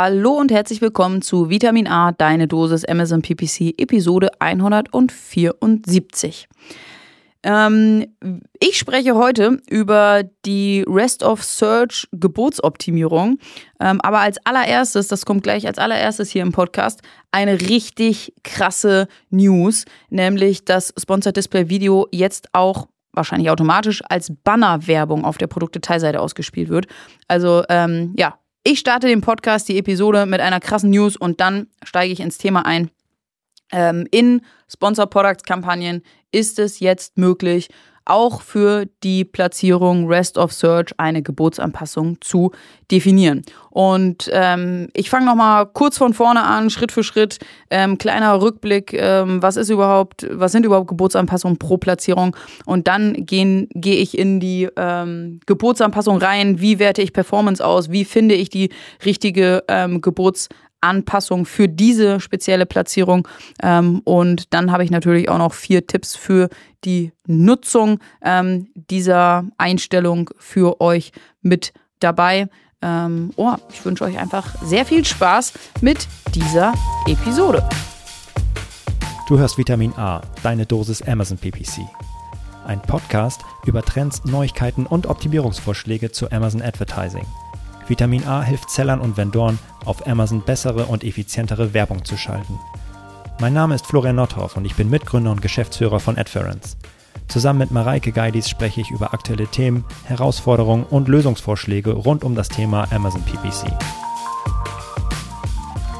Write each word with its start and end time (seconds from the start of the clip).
Hallo 0.00 0.34
und 0.34 0.52
herzlich 0.52 0.80
willkommen 0.80 1.22
zu 1.22 1.50
Vitamin 1.50 1.88
A, 1.88 2.12
deine 2.12 2.46
Dosis 2.46 2.84
Amazon 2.84 3.20
PPC, 3.20 3.74
Episode 3.78 4.30
174. 4.38 6.48
Ähm, 7.42 8.06
ich 8.60 8.78
spreche 8.78 9.16
heute 9.16 9.60
über 9.68 10.22
die 10.46 10.84
Rest 10.86 11.24
of 11.24 11.42
Search 11.42 12.06
Geburtsoptimierung. 12.12 13.40
Ähm, 13.80 14.00
aber 14.02 14.20
als 14.20 14.38
allererstes, 14.46 15.08
das 15.08 15.26
kommt 15.26 15.42
gleich 15.42 15.66
als 15.66 15.78
allererstes 15.78 16.30
hier 16.30 16.42
im 16.42 16.52
Podcast, 16.52 17.00
eine 17.32 17.60
richtig 17.60 18.32
krasse 18.44 19.08
News, 19.30 19.84
nämlich 20.10 20.64
dass 20.64 20.94
Sponsored 20.96 21.36
Display 21.36 21.70
Video 21.70 22.06
jetzt 22.12 22.50
auch 22.52 22.86
wahrscheinlich 23.14 23.50
automatisch 23.50 24.00
als 24.08 24.32
Bannerwerbung 24.44 25.24
auf 25.24 25.38
der 25.38 25.48
Produktdetailseite 25.48 26.20
ausgespielt 26.20 26.68
wird. 26.68 26.86
Also 27.26 27.64
ähm, 27.68 28.14
ja, 28.16 28.38
ich 28.70 28.80
starte 28.80 29.06
den 29.06 29.22
Podcast, 29.22 29.66
die 29.70 29.78
Episode 29.78 30.26
mit 30.26 30.42
einer 30.42 30.60
krassen 30.60 30.90
News 30.90 31.16
und 31.16 31.40
dann 31.40 31.68
steige 31.82 32.12
ich 32.12 32.20
ins 32.20 32.36
Thema 32.36 32.66
ein. 32.66 32.90
Ähm, 33.72 34.06
in 34.10 34.42
Sponsor 34.70 35.06
Products 35.06 35.44
Kampagnen 35.44 36.02
ist 36.32 36.58
es 36.58 36.78
jetzt 36.78 37.16
möglich, 37.16 37.70
auch 38.08 38.42
für 38.42 38.86
die 39.02 39.24
Platzierung 39.24 40.06
Rest 40.08 40.38
of 40.38 40.52
Search 40.52 40.92
eine 40.96 41.22
Geburtsanpassung 41.22 42.18
zu 42.20 42.52
definieren. 42.90 43.42
Und 43.70 44.30
ähm, 44.32 44.88
ich 44.94 45.10
fange 45.10 45.26
nochmal 45.26 45.66
kurz 45.66 45.98
von 45.98 46.14
vorne 46.14 46.42
an, 46.42 46.70
Schritt 46.70 46.90
für 46.90 47.04
Schritt. 47.04 47.38
Ähm, 47.70 47.98
kleiner 47.98 48.40
Rückblick, 48.40 48.92
ähm, 48.94 49.42
was 49.42 49.56
ist 49.56 49.68
überhaupt, 49.68 50.26
was 50.30 50.52
sind 50.52 50.64
überhaupt 50.64 50.88
Geburtsanpassungen 50.88 51.58
pro 51.58 51.76
Platzierung? 51.76 52.34
Und 52.64 52.88
dann 52.88 53.26
gehe 53.26 53.68
geh 53.74 53.94
ich 53.94 54.18
in 54.18 54.40
die 54.40 54.68
ähm, 54.76 55.40
Geburtsanpassung 55.46 56.18
rein. 56.18 56.60
Wie 56.60 56.78
werte 56.78 57.02
ich 57.02 57.12
Performance 57.12 57.64
aus? 57.64 57.90
Wie 57.90 58.04
finde 58.04 58.34
ich 58.34 58.48
die 58.48 58.70
richtige 59.04 59.64
ähm, 59.68 60.00
Geburtsanpassung? 60.00 60.67
Anpassung 60.80 61.44
für 61.44 61.68
diese 61.68 62.20
spezielle 62.20 62.66
Platzierung. 62.66 63.26
Ähm, 63.62 64.00
und 64.04 64.52
dann 64.54 64.72
habe 64.72 64.84
ich 64.84 64.90
natürlich 64.90 65.28
auch 65.28 65.38
noch 65.38 65.52
vier 65.52 65.86
Tipps 65.86 66.16
für 66.16 66.48
die 66.84 67.12
Nutzung 67.26 68.00
ähm, 68.22 68.68
dieser 68.74 69.44
Einstellung 69.58 70.30
für 70.38 70.80
euch 70.80 71.12
mit 71.42 71.72
dabei. 72.00 72.48
Ähm, 72.80 73.32
oh, 73.36 73.54
ich 73.72 73.84
wünsche 73.84 74.04
euch 74.04 74.18
einfach 74.18 74.54
sehr 74.62 74.84
viel 74.84 75.04
Spaß 75.04 75.52
mit 75.80 76.06
dieser 76.34 76.72
Episode. 77.06 77.68
Du 79.28 79.38
hörst 79.38 79.58
Vitamin 79.58 79.92
A, 79.94 80.22
deine 80.42 80.64
Dosis 80.64 81.02
Amazon 81.02 81.36
PPC. 81.36 81.80
Ein 82.64 82.80
Podcast 82.80 83.40
über 83.66 83.82
Trends, 83.82 84.24
Neuigkeiten 84.24 84.86
und 84.86 85.06
Optimierungsvorschläge 85.06 86.12
zu 86.12 86.30
Amazon 86.30 86.62
Advertising. 86.62 87.26
Vitamin 87.88 88.26
A 88.26 88.42
hilft 88.42 88.70
Sellern 88.70 89.00
und 89.00 89.16
Vendoren, 89.16 89.58
auf 89.84 90.06
Amazon 90.06 90.42
bessere 90.42 90.86
und 90.86 91.04
effizientere 91.04 91.72
Werbung 91.74 92.04
zu 92.04 92.16
schalten. 92.16 92.58
Mein 93.40 93.54
Name 93.54 93.74
ist 93.74 93.86
Florian 93.86 94.16
Nothoff 94.16 94.56
und 94.56 94.64
ich 94.64 94.74
bin 94.74 94.90
Mitgründer 94.90 95.30
und 95.30 95.40
Geschäftsführer 95.40 96.00
von 96.00 96.18
Adference. 96.18 96.76
Zusammen 97.28 97.60
mit 97.60 97.70
Mareike 97.70 98.10
Geidis 98.10 98.48
spreche 98.48 98.80
ich 98.80 98.90
über 98.90 99.14
aktuelle 99.14 99.46
Themen, 99.46 99.84
Herausforderungen 100.04 100.84
und 100.84 101.08
Lösungsvorschläge 101.08 101.92
rund 101.92 102.24
um 102.24 102.34
das 102.34 102.48
Thema 102.48 102.86
Amazon 102.90 103.22
PPC. 103.22 103.72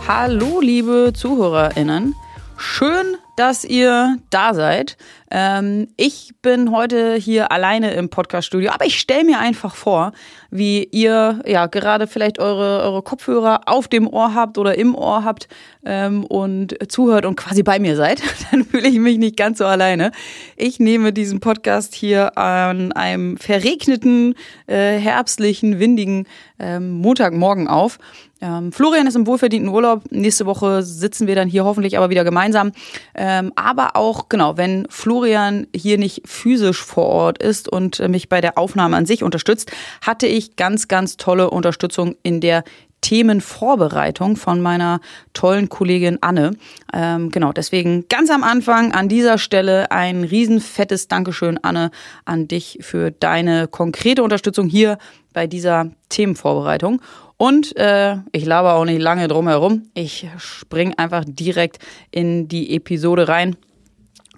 Hallo, 0.07 0.61
liebe 0.61 1.13
ZuhörerInnen. 1.15 2.15
Schön, 2.57 3.17
dass 3.39 3.65
ihr 3.65 4.19
da 4.31 4.53
seid. 4.53 4.97
Ähm, 5.31 5.89
ich 5.97 6.33
bin 6.43 6.73
heute 6.73 7.15
hier 7.15 7.53
alleine 7.53 7.93
im 7.93 8.09
Podcaststudio, 8.09 8.71
aber 8.73 8.85
ich 8.85 8.99
stelle 8.99 9.25
mir 9.25 9.39
einfach 9.39 9.77
vor, 9.77 10.13
wie 10.51 10.83
ihr 10.85 11.41
ja 11.47 11.67
gerade 11.67 12.09
vielleicht 12.09 12.41
eure, 12.41 12.83
eure 12.83 13.03
Kopfhörer 13.03 13.61
auf 13.67 13.87
dem 13.87 14.09
Ohr 14.09 14.35
habt 14.35 14.59
oder 14.59 14.77
im 14.77 14.97
Ohr 14.97 15.23
habt 15.23 15.47
ähm, 15.85 16.25
und 16.25 16.77
zuhört 16.91 17.27
und 17.27 17.37
quasi 17.37 17.63
bei 17.63 17.79
mir 17.79 17.95
seid. 17.95 18.23
Dann 18.51 18.65
fühle 18.65 18.89
ich 18.89 18.99
mich 18.99 19.19
nicht 19.19 19.37
ganz 19.37 19.59
so 19.59 19.67
alleine. 19.67 20.11
Ich 20.57 20.81
nehme 20.81 21.13
diesen 21.13 21.39
Podcast 21.39 21.95
hier 21.95 22.37
an 22.37 22.91
einem 22.93 23.37
verregneten, 23.37 24.35
äh, 24.67 24.99
herbstlichen, 24.99 25.79
windigen 25.79 26.27
ähm, 26.59 26.91
Montagmorgen 26.91 27.69
auf. 27.69 27.99
Ähm, 28.41 28.73
Florian 28.73 29.07
ist 29.07 29.17
im 29.17 29.27
wohlverdienten 29.27 29.71
Urlaub. 29.71 30.03
Nächste 30.11 30.47
Woche 30.47 30.83
sitzen 30.83 31.27
wir 31.27 31.35
dann 31.35 31.49
hier 31.49 31.65
hoffentlich 31.65 31.97
aber 31.97 32.11
wieder 32.11 32.25
gemeinsam. 32.25 32.73
Ähm, 33.15 33.53
aber 33.57 33.97
auch, 33.97 34.29
genau, 34.29 34.57
wenn 34.57 34.87
Florian 34.91 35.67
hier 35.75 35.99
nicht 35.99 36.23
physisch 36.27 36.83
vor 36.83 37.07
Ort 37.07 37.43
ist 37.43 37.69
und 37.69 38.01
äh, 38.01 38.09
mich 38.09 38.29
bei 38.29 38.41
der 38.41 38.59
Aufnahme 38.59 38.97
an 38.97 39.07
sich 39.07 39.23
unterstützt, 39.23 39.73
hatte 40.03 40.27
ich 40.27 40.57
ganz, 40.57 40.89
ganz 40.89 41.17
tolle 41.17 41.51
Unterstützung 41.51 42.17
in 42.23 42.41
der 42.41 42.65
Themenvorbereitung 43.01 44.37
von 44.37 44.61
meiner 44.61 45.01
tollen 45.33 45.69
Kollegin 45.69 46.19
Anne. 46.21 46.57
Ähm, 46.93 47.31
genau, 47.31 47.53
deswegen 47.53 48.07
ganz 48.09 48.31
am 48.31 48.43
Anfang 48.43 48.93
an 48.93 49.09
dieser 49.09 49.39
Stelle 49.39 49.91
ein 49.91 50.25
riesenfettes 50.25 51.09
Dankeschön, 51.09 51.59
Anne, 51.63 51.91
an 52.25 52.49
dich 52.49 52.79
für 52.81 53.11
deine 53.11 53.69
konkrete 53.69 54.23
Unterstützung 54.23 54.69
hier 54.69 54.99
bei 55.33 55.47
dieser 55.47 55.91
Themenvorbereitung. 56.09 57.01
Und 57.39 57.77
äh, 57.77 58.17
ich 58.33 58.45
laber 58.45 58.75
auch 58.75 58.85
nicht 58.85 59.01
lange 59.01 59.29
drum 59.29 59.49
herum. 59.49 59.91
Ich 59.95 60.27
spring 60.39 60.95
einfach 60.97 61.25
direkt 61.27 61.79
in 62.11 62.49
die 62.49 62.75
Episode 62.75 63.29
rein. 63.29 63.57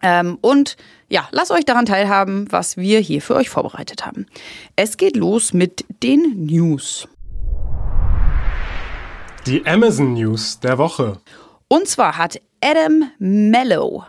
Ähm, 0.02 0.38
und 0.42 0.76
ja, 1.08 1.26
lasst 1.32 1.50
euch 1.50 1.64
daran 1.64 1.86
teilhaben, 1.86 2.46
was 2.50 2.76
wir 2.76 3.00
hier 3.00 3.22
für 3.22 3.34
euch 3.34 3.48
vorbereitet 3.48 4.06
haben. 4.06 4.26
Es 4.76 4.96
geht 4.96 5.16
los 5.16 5.52
mit 5.52 5.84
den 6.02 6.46
News. 6.46 7.08
Die 9.46 9.66
Amazon 9.66 10.12
News 10.12 10.60
der 10.60 10.76
Woche. 10.76 11.20
Und 11.68 11.88
zwar 11.88 12.18
hat 12.18 12.38
Adam 12.60 13.10
Mellow 13.18 14.04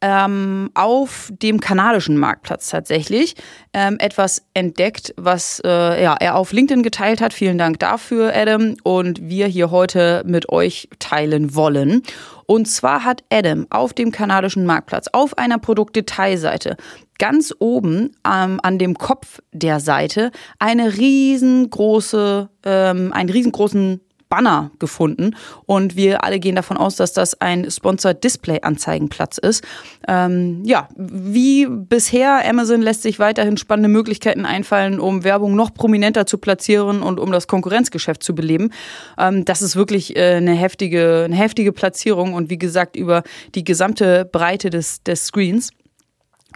ähm, 0.00 0.70
auf 0.74 1.32
dem 1.42 1.60
kanadischen 1.60 2.16
Marktplatz 2.16 2.68
tatsächlich 2.68 3.34
ähm, 3.72 3.96
etwas 3.98 4.42
entdeckt, 4.54 5.14
was 5.16 5.60
äh, 5.64 6.02
ja, 6.02 6.14
er 6.14 6.36
auf 6.36 6.52
LinkedIn 6.52 6.82
geteilt 6.82 7.20
hat. 7.20 7.32
Vielen 7.32 7.58
Dank 7.58 7.78
dafür, 7.78 8.34
Adam. 8.34 8.76
Und 8.82 9.28
wir 9.28 9.46
hier 9.46 9.70
heute 9.70 10.22
mit 10.26 10.48
euch 10.50 10.88
teilen 10.98 11.54
wollen. 11.54 12.02
Und 12.46 12.66
zwar 12.66 13.04
hat 13.04 13.24
Adam 13.30 13.66
auf 13.70 13.92
dem 13.92 14.12
kanadischen 14.12 14.66
Marktplatz 14.66 15.08
auf 15.12 15.36
einer 15.36 15.58
Produktdetailseite 15.58 16.76
ganz 17.18 17.54
oben 17.58 18.14
ähm, 18.26 18.60
an 18.62 18.78
dem 18.78 18.96
Kopf 18.96 19.40
der 19.52 19.80
Seite 19.80 20.30
eine 20.58 20.96
riesengroße, 20.96 22.48
ähm, 22.64 23.12
einen 23.12 23.30
riesengroßen 23.30 24.00
Banner 24.28 24.70
gefunden 24.78 25.36
und 25.66 25.96
wir 25.96 26.24
alle 26.24 26.40
gehen 26.40 26.56
davon 26.56 26.76
aus, 26.76 26.96
dass 26.96 27.12
das 27.12 27.40
ein 27.40 27.70
Sponsored 27.70 28.22
Display 28.22 28.60
Anzeigenplatz 28.62 29.38
ist. 29.38 29.64
Ähm, 30.08 30.62
ja, 30.64 30.88
wie 30.96 31.66
bisher, 31.66 32.48
Amazon 32.48 32.82
lässt 32.82 33.02
sich 33.02 33.18
weiterhin 33.18 33.56
spannende 33.56 33.88
Möglichkeiten 33.88 34.44
einfallen, 34.44 35.00
um 35.00 35.24
Werbung 35.24 35.54
noch 35.54 35.72
prominenter 35.72 36.26
zu 36.26 36.38
platzieren 36.38 37.02
und 37.02 37.20
um 37.20 37.30
das 37.32 37.46
Konkurrenzgeschäft 37.46 38.22
zu 38.22 38.34
beleben. 38.34 38.70
Ähm, 39.18 39.44
das 39.44 39.62
ist 39.62 39.76
wirklich 39.76 40.16
äh, 40.16 40.36
eine 40.36 40.54
heftige, 40.54 41.22
eine 41.24 41.36
heftige 41.36 41.72
Platzierung 41.72 42.34
und 42.34 42.50
wie 42.50 42.58
gesagt 42.58 42.96
über 42.96 43.22
die 43.54 43.64
gesamte 43.64 44.24
Breite 44.24 44.70
des, 44.70 45.02
des 45.02 45.26
Screens. 45.26 45.70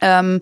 Ähm, 0.02 0.40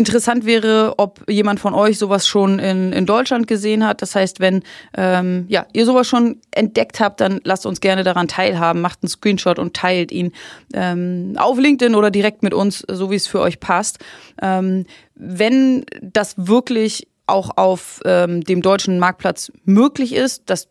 Interessant 0.00 0.46
wäre, 0.46 0.94
ob 0.96 1.30
jemand 1.30 1.60
von 1.60 1.74
euch 1.74 1.98
sowas 1.98 2.26
schon 2.26 2.58
in, 2.58 2.90
in 2.94 3.04
Deutschland 3.04 3.46
gesehen 3.46 3.86
hat. 3.86 4.00
Das 4.00 4.14
heißt, 4.14 4.40
wenn 4.40 4.62
ähm, 4.96 5.44
ja, 5.48 5.66
ihr 5.74 5.84
sowas 5.84 6.08
schon 6.08 6.40
entdeckt 6.52 7.00
habt, 7.00 7.20
dann 7.20 7.42
lasst 7.44 7.66
uns 7.66 7.82
gerne 7.82 8.02
daran 8.02 8.26
teilhaben. 8.26 8.80
Macht 8.80 9.00
einen 9.02 9.10
Screenshot 9.10 9.58
und 9.58 9.74
teilt 9.74 10.10
ihn 10.10 10.32
ähm, 10.72 11.34
auf 11.36 11.58
LinkedIn 11.58 11.94
oder 11.94 12.10
direkt 12.10 12.42
mit 12.42 12.54
uns, 12.54 12.82
so 12.90 13.10
wie 13.10 13.16
es 13.16 13.26
für 13.26 13.40
euch 13.40 13.60
passt. 13.60 13.98
Ähm, 14.40 14.86
wenn 15.16 15.84
das 16.00 16.34
wirklich 16.38 17.06
auch 17.26 17.58
auf 17.58 18.00
ähm, 18.06 18.42
dem 18.42 18.62
deutschen 18.62 18.98
Marktplatz 19.00 19.52
möglich 19.66 20.14
ist, 20.14 20.48
dass 20.48 20.68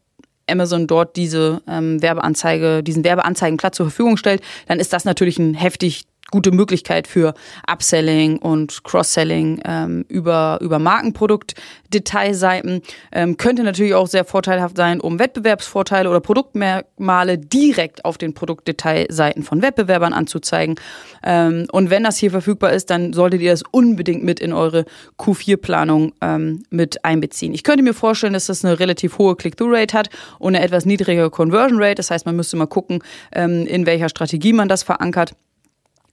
Amazon 0.49 0.87
dort 0.87 1.17
diese 1.17 1.61
ähm, 1.67 2.01
Werbeanzeige, 2.01 2.81
diesen 2.81 3.03
Werbeanzeigenplatz 3.03 3.77
zur 3.77 3.85
Verfügung 3.85 4.17
stellt, 4.17 4.41
dann 4.67 4.79
ist 4.79 4.91
das 4.91 5.05
natürlich 5.05 5.37
ein 5.37 5.53
heftig 5.53 6.07
gute 6.31 6.51
Möglichkeit 6.51 7.07
für 7.07 7.33
Upselling 7.67 8.37
und 8.37 8.83
Cross-Selling 8.83 9.61
ähm, 9.65 10.05
über, 10.07 10.59
über 10.61 10.79
Markenprodukt-Detailseiten. 10.79 12.81
Ähm, 13.11 13.37
könnte 13.37 13.63
natürlich 13.63 13.93
auch 13.93 14.07
sehr 14.07 14.25
vorteilhaft 14.25 14.77
sein, 14.77 15.01
um 15.01 15.19
Wettbewerbsvorteile 15.19 16.09
oder 16.09 16.19
Produktmerkmale 16.19 17.37
direkt 17.37 18.05
auf 18.05 18.17
den 18.17 18.33
Produktdetailseiten 18.33 19.43
von 19.43 19.61
Wettbewerbern 19.61 20.13
anzuzeigen. 20.13 20.75
Ähm, 21.23 21.67
und 21.71 21.89
wenn 21.89 22.03
das 22.03 22.17
hier 22.17 22.31
verfügbar 22.31 22.73
ist, 22.73 22.89
dann 22.89 23.13
solltet 23.13 23.41
ihr 23.41 23.51
das 23.51 23.63
unbedingt 23.71 24.23
mit 24.23 24.39
in 24.39 24.53
eure 24.53 24.85
Q4-Planung 25.17 26.13
ähm, 26.21 26.63
mit 26.69 27.03
einbeziehen. 27.05 27.53
Ich 27.53 27.63
könnte 27.63 27.83
mir 27.83 27.93
vorstellen, 27.93 28.33
dass 28.33 28.47
das 28.47 28.63
eine 28.63 28.79
relativ 28.79 29.17
hohe 29.17 29.35
Click-Through-Rate 29.35 29.97
hat 29.97 30.09
und 30.39 30.55
eine 30.55 30.63
etwas 30.63 30.85
niedrigere 30.85 31.29
Conversion-Rate. 31.29 31.95
Das 31.95 32.11
heißt, 32.11 32.25
man 32.25 32.35
müsste 32.35 32.57
mal 32.57 32.67
gucken, 32.67 33.03
ähm, 33.31 33.65
in 33.65 33.85
welcher 33.85 34.09
Strategie 34.09 34.53
man 34.53 34.69
das 34.69 34.83
verankert. 34.83 35.33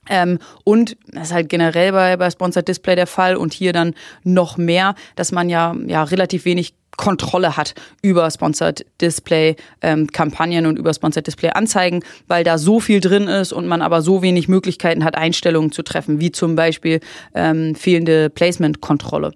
Ähm, 0.09 0.39
und 0.63 0.97
das 1.07 1.27
ist 1.27 1.33
halt 1.33 1.49
generell 1.49 1.91
bei, 1.91 2.17
bei 2.17 2.29
Sponsored 2.29 2.67
Display 2.67 2.95
der 2.95 3.07
Fall 3.07 3.35
und 3.35 3.53
hier 3.53 3.73
dann 3.73 3.93
noch 4.23 4.57
mehr, 4.57 4.95
dass 5.15 5.31
man 5.31 5.49
ja, 5.49 5.75
ja 5.87 6.03
relativ 6.03 6.45
wenig 6.45 6.73
Kontrolle 6.97 7.55
hat 7.55 7.75
über 8.01 8.29
Sponsored 8.29 8.85
Display 8.99 9.55
ähm, 9.81 10.07
Kampagnen 10.07 10.65
und 10.65 10.77
über 10.77 10.93
Sponsored 10.93 11.27
Display 11.27 11.51
Anzeigen, 11.51 12.03
weil 12.27 12.43
da 12.43 12.57
so 12.57 12.79
viel 12.79 12.99
drin 12.99 13.27
ist 13.27 13.53
und 13.53 13.67
man 13.67 13.81
aber 13.81 14.01
so 14.01 14.21
wenig 14.21 14.47
Möglichkeiten 14.47 15.03
hat, 15.03 15.15
Einstellungen 15.15 15.71
zu 15.71 15.83
treffen, 15.83 16.19
wie 16.19 16.31
zum 16.31 16.55
Beispiel 16.55 16.99
ähm, 17.35 17.75
fehlende 17.75 18.29
Placement-Kontrolle. 18.31 19.31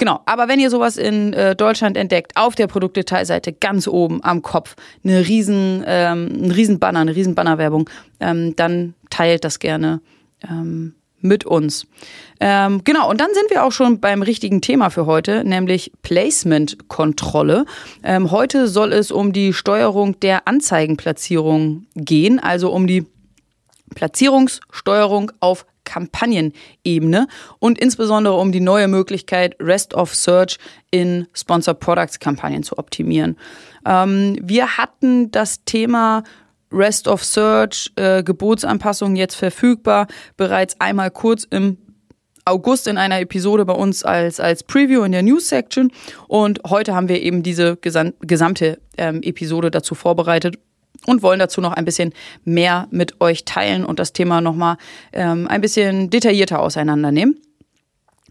Genau, 0.00 0.20
aber 0.24 0.48
wenn 0.48 0.58
ihr 0.58 0.70
sowas 0.70 0.96
in 0.96 1.34
äh, 1.34 1.54
Deutschland 1.54 1.94
entdeckt, 1.94 2.32
auf 2.34 2.54
der 2.54 2.66
Produktdetailseite 2.68 3.52
ganz 3.52 3.86
oben 3.86 4.24
am 4.24 4.40
Kopf, 4.40 4.74
eine 5.04 5.28
riesen, 5.28 5.84
ähm, 5.86 6.46
ein 6.46 6.50
riesen 6.50 6.78
Banner, 6.78 7.00
eine 7.00 7.14
riesen 7.14 7.34
Bannerwerbung, 7.34 7.90
ähm, 8.18 8.56
dann 8.56 8.94
teilt 9.10 9.44
das 9.44 9.58
gerne 9.58 10.00
ähm, 10.42 10.94
mit 11.20 11.44
uns. 11.44 11.86
Ähm, 12.40 12.80
genau, 12.82 13.10
und 13.10 13.20
dann 13.20 13.28
sind 13.34 13.50
wir 13.50 13.62
auch 13.62 13.72
schon 13.72 14.00
beim 14.00 14.22
richtigen 14.22 14.62
Thema 14.62 14.88
für 14.88 15.04
heute, 15.04 15.44
nämlich 15.44 15.92
Placement-Kontrolle. 16.00 17.66
Ähm, 18.02 18.30
heute 18.30 18.68
soll 18.68 18.94
es 18.94 19.10
um 19.10 19.34
die 19.34 19.52
Steuerung 19.52 20.18
der 20.20 20.48
Anzeigenplatzierung 20.48 21.84
gehen, 21.94 22.40
also 22.40 22.72
um 22.72 22.86
die 22.86 23.04
Platzierungssteuerung 23.94 25.32
auf 25.40 25.66
Kampagnenebene 25.84 27.26
und 27.58 27.78
insbesondere 27.78 28.34
um 28.34 28.52
die 28.52 28.60
neue 28.60 28.86
Möglichkeit, 28.86 29.56
Rest 29.60 29.94
of 29.94 30.14
Search 30.14 30.58
in 30.90 31.26
Sponsor 31.34 31.74
Products 31.74 32.20
Kampagnen 32.20 32.62
zu 32.62 32.78
optimieren. 32.78 33.36
Ähm, 33.84 34.36
wir 34.40 34.76
hatten 34.76 35.30
das 35.30 35.64
Thema 35.64 36.22
Rest 36.72 37.08
of 37.08 37.24
Search, 37.24 37.90
äh, 37.96 38.22
Gebotsanpassung 38.22 39.16
jetzt 39.16 39.34
verfügbar, 39.34 40.06
bereits 40.36 40.80
einmal 40.80 41.10
kurz 41.10 41.44
im 41.50 41.78
August 42.44 42.86
in 42.86 42.96
einer 42.96 43.20
Episode 43.20 43.64
bei 43.64 43.74
uns 43.74 44.02
als, 44.04 44.40
als 44.40 44.62
Preview 44.62 45.02
in 45.02 45.12
der 45.12 45.22
News 45.22 45.48
Section. 45.48 45.92
Und 46.26 46.60
heute 46.68 46.94
haben 46.94 47.08
wir 47.08 47.20
eben 47.20 47.42
diese 47.42 47.76
gesamte 47.76 48.80
ähm, 48.96 49.22
Episode 49.22 49.70
dazu 49.70 49.94
vorbereitet 49.94 50.58
und 51.06 51.22
wollen 51.22 51.38
dazu 51.38 51.60
noch 51.60 51.72
ein 51.72 51.84
bisschen 51.84 52.12
mehr 52.44 52.86
mit 52.90 53.20
euch 53.20 53.44
teilen 53.44 53.84
und 53.84 53.98
das 53.98 54.12
Thema 54.12 54.40
nochmal 54.40 54.76
ähm, 55.12 55.48
ein 55.48 55.60
bisschen 55.60 56.10
detaillierter 56.10 56.60
auseinandernehmen. 56.60 57.40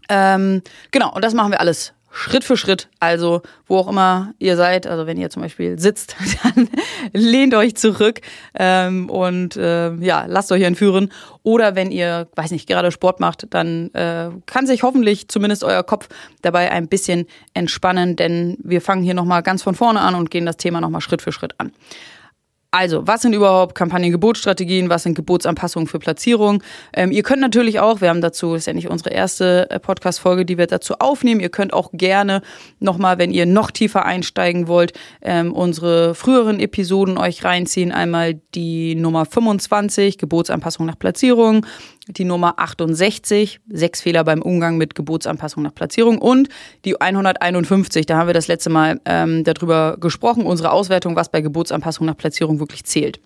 Ähm, 0.08 0.62
genau, 0.90 1.12
und 1.14 1.24
das 1.24 1.34
machen 1.34 1.52
wir 1.52 1.60
alles 1.60 1.92
Schritt 2.12 2.42
für 2.42 2.56
Schritt. 2.56 2.88
Also, 2.98 3.42
wo 3.66 3.78
auch 3.78 3.88
immer 3.88 4.34
ihr 4.38 4.56
seid, 4.56 4.86
also 4.86 5.06
wenn 5.06 5.16
ihr 5.16 5.30
zum 5.30 5.42
Beispiel 5.42 5.78
sitzt, 5.78 6.16
dann 6.42 6.68
lehnt 7.12 7.54
euch 7.54 7.76
zurück 7.76 8.20
ähm, 8.54 9.08
und 9.08 9.56
äh, 9.56 9.94
ja, 9.94 10.24
lasst 10.26 10.50
euch 10.50 10.62
entführen. 10.62 11.12
Oder 11.42 11.76
wenn 11.76 11.92
ihr, 11.92 12.28
weiß 12.34 12.50
nicht, 12.50 12.68
gerade 12.68 12.90
Sport 12.90 13.20
macht, 13.20 13.46
dann 13.50 13.94
äh, 13.94 14.30
kann 14.46 14.66
sich 14.66 14.82
hoffentlich 14.82 15.28
zumindest 15.28 15.62
euer 15.62 15.84
Kopf 15.84 16.08
dabei 16.42 16.72
ein 16.72 16.88
bisschen 16.88 17.26
entspannen, 17.54 18.16
denn 18.16 18.58
wir 18.62 18.80
fangen 18.80 19.02
hier 19.02 19.14
nochmal 19.14 19.42
ganz 19.42 19.62
von 19.62 19.76
vorne 19.76 20.00
an 20.00 20.16
und 20.16 20.30
gehen 20.30 20.46
das 20.46 20.56
Thema 20.56 20.80
nochmal 20.80 21.00
Schritt 21.00 21.22
für 21.22 21.32
Schritt 21.32 21.54
an. 21.58 21.72
Also, 22.72 23.04
was 23.04 23.22
sind 23.22 23.32
überhaupt 23.32 23.74
Kampagnengebotsstrategien? 23.74 24.90
Was 24.90 25.02
sind 25.02 25.14
Gebotsanpassungen 25.14 25.88
für 25.88 25.98
Platzierung? 25.98 26.62
Ähm, 26.92 27.10
ihr 27.10 27.24
könnt 27.24 27.40
natürlich 27.40 27.80
auch, 27.80 28.00
wir 28.00 28.10
haben 28.10 28.20
dazu, 28.20 28.54
ist 28.54 28.68
ja 28.68 28.72
nicht 28.72 28.88
unsere 28.88 29.10
erste 29.10 29.68
äh, 29.70 29.80
Podcast-Folge, 29.80 30.44
die 30.44 30.56
wir 30.56 30.68
dazu 30.68 30.94
aufnehmen. 31.00 31.40
Ihr 31.40 31.48
könnt 31.48 31.72
auch 31.72 31.90
gerne 31.92 32.42
nochmal, 32.78 33.18
wenn 33.18 33.32
ihr 33.32 33.44
noch 33.44 33.72
tiefer 33.72 34.04
einsteigen 34.04 34.68
wollt, 34.68 34.92
ähm, 35.20 35.52
unsere 35.52 36.14
früheren 36.14 36.60
Episoden 36.60 37.18
euch 37.18 37.42
reinziehen. 37.42 37.90
Einmal 37.90 38.40
die 38.54 38.94
Nummer 38.94 39.26
25, 39.26 40.16
Gebotsanpassung 40.16 40.86
nach 40.86 40.98
Platzierung, 40.98 41.66
die 42.16 42.24
Nummer 42.24 42.58
68, 42.58 43.60
sechs 43.68 44.00
Fehler 44.00 44.24
beim 44.24 44.42
Umgang 44.42 44.76
mit 44.76 44.94
Gebotsanpassung 44.94 45.62
nach 45.62 45.74
Platzierung 45.74 46.18
und 46.18 46.48
die 46.84 47.00
151, 47.00 48.06
da 48.06 48.18
haben 48.18 48.26
wir 48.26 48.34
das 48.34 48.48
letzte 48.48 48.70
Mal 48.70 49.00
ähm, 49.04 49.44
darüber 49.44 49.96
gesprochen, 49.98 50.44
unsere 50.44 50.72
Auswertung, 50.72 51.16
was 51.16 51.30
bei 51.30 51.40
Gebotsanpassung 51.40 52.06
nach 52.06 52.16
Platzierung 52.16 52.60
wirklich 52.60 52.84
zählt. 52.84 53.20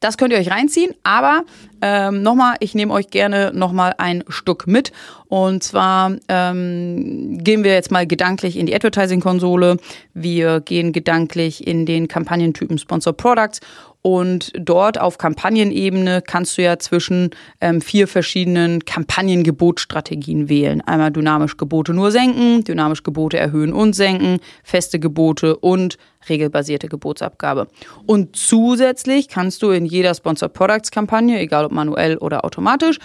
Das 0.00 0.16
könnt 0.16 0.32
ihr 0.32 0.38
euch 0.38 0.50
reinziehen, 0.50 0.94
aber 1.02 1.42
ähm, 1.82 2.22
nochmal, 2.22 2.56
ich 2.60 2.74
nehme 2.74 2.92
euch 2.92 3.08
gerne 3.08 3.52
nochmal 3.54 3.94
ein 3.98 4.24
Stück 4.28 4.66
mit. 4.66 4.92
Und 5.26 5.62
zwar 5.62 6.16
ähm, 6.28 7.38
gehen 7.38 7.64
wir 7.64 7.74
jetzt 7.74 7.90
mal 7.90 8.06
gedanklich 8.06 8.56
in 8.56 8.66
die 8.66 8.74
Advertising-Konsole. 8.74 9.78
Wir 10.14 10.60
gehen 10.60 10.92
gedanklich 10.92 11.66
in 11.66 11.86
den 11.86 12.08
Kampagnentypen 12.08 12.78
Sponsor 12.78 13.12
Products 13.12 13.60
und 14.02 14.52
dort 14.58 15.00
auf 15.00 15.18
Kampagnenebene 15.18 16.22
kannst 16.22 16.56
du 16.56 16.62
ja 16.62 16.78
zwischen 16.78 17.30
ähm, 17.60 17.80
vier 17.80 18.06
verschiedenen 18.06 18.84
Kampagnengebotstrategien 18.84 20.48
wählen. 20.48 20.80
Einmal 20.82 21.10
dynamisch 21.10 21.56
Gebote 21.56 21.92
nur 21.92 22.10
senken, 22.10 22.62
dynamisch 22.64 23.02
Gebote 23.02 23.38
erhöhen 23.38 23.72
und 23.72 23.94
senken, 23.94 24.38
feste 24.62 25.00
Gebote 25.00 25.56
und 25.56 25.98
regelbasierte 26.28 26.88
Gebotsabgabe. 26.88 27.68
Und 28.06 28.36
zusätzlich 28.36 29.28
kannst 29.28 29.62
du 29.62 29.70
in 29.70 29.84
jeder 29.84 30.14
Sponsor 30.14 30.48
Products 30.48 30.90
Kampagne, 30.90 31.38
egal 31.40 31.64
ob 31.64 31.72
manuell 31.72 32.18
oder 32.18 32.44
automatisch, 32.44 32.98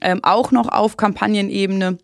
ähm, 0.00 0.20
auch 0.22 0.52
noch 0.52 0.68
auf 0.68 0.96
Kampagnenebene 0.96 1.98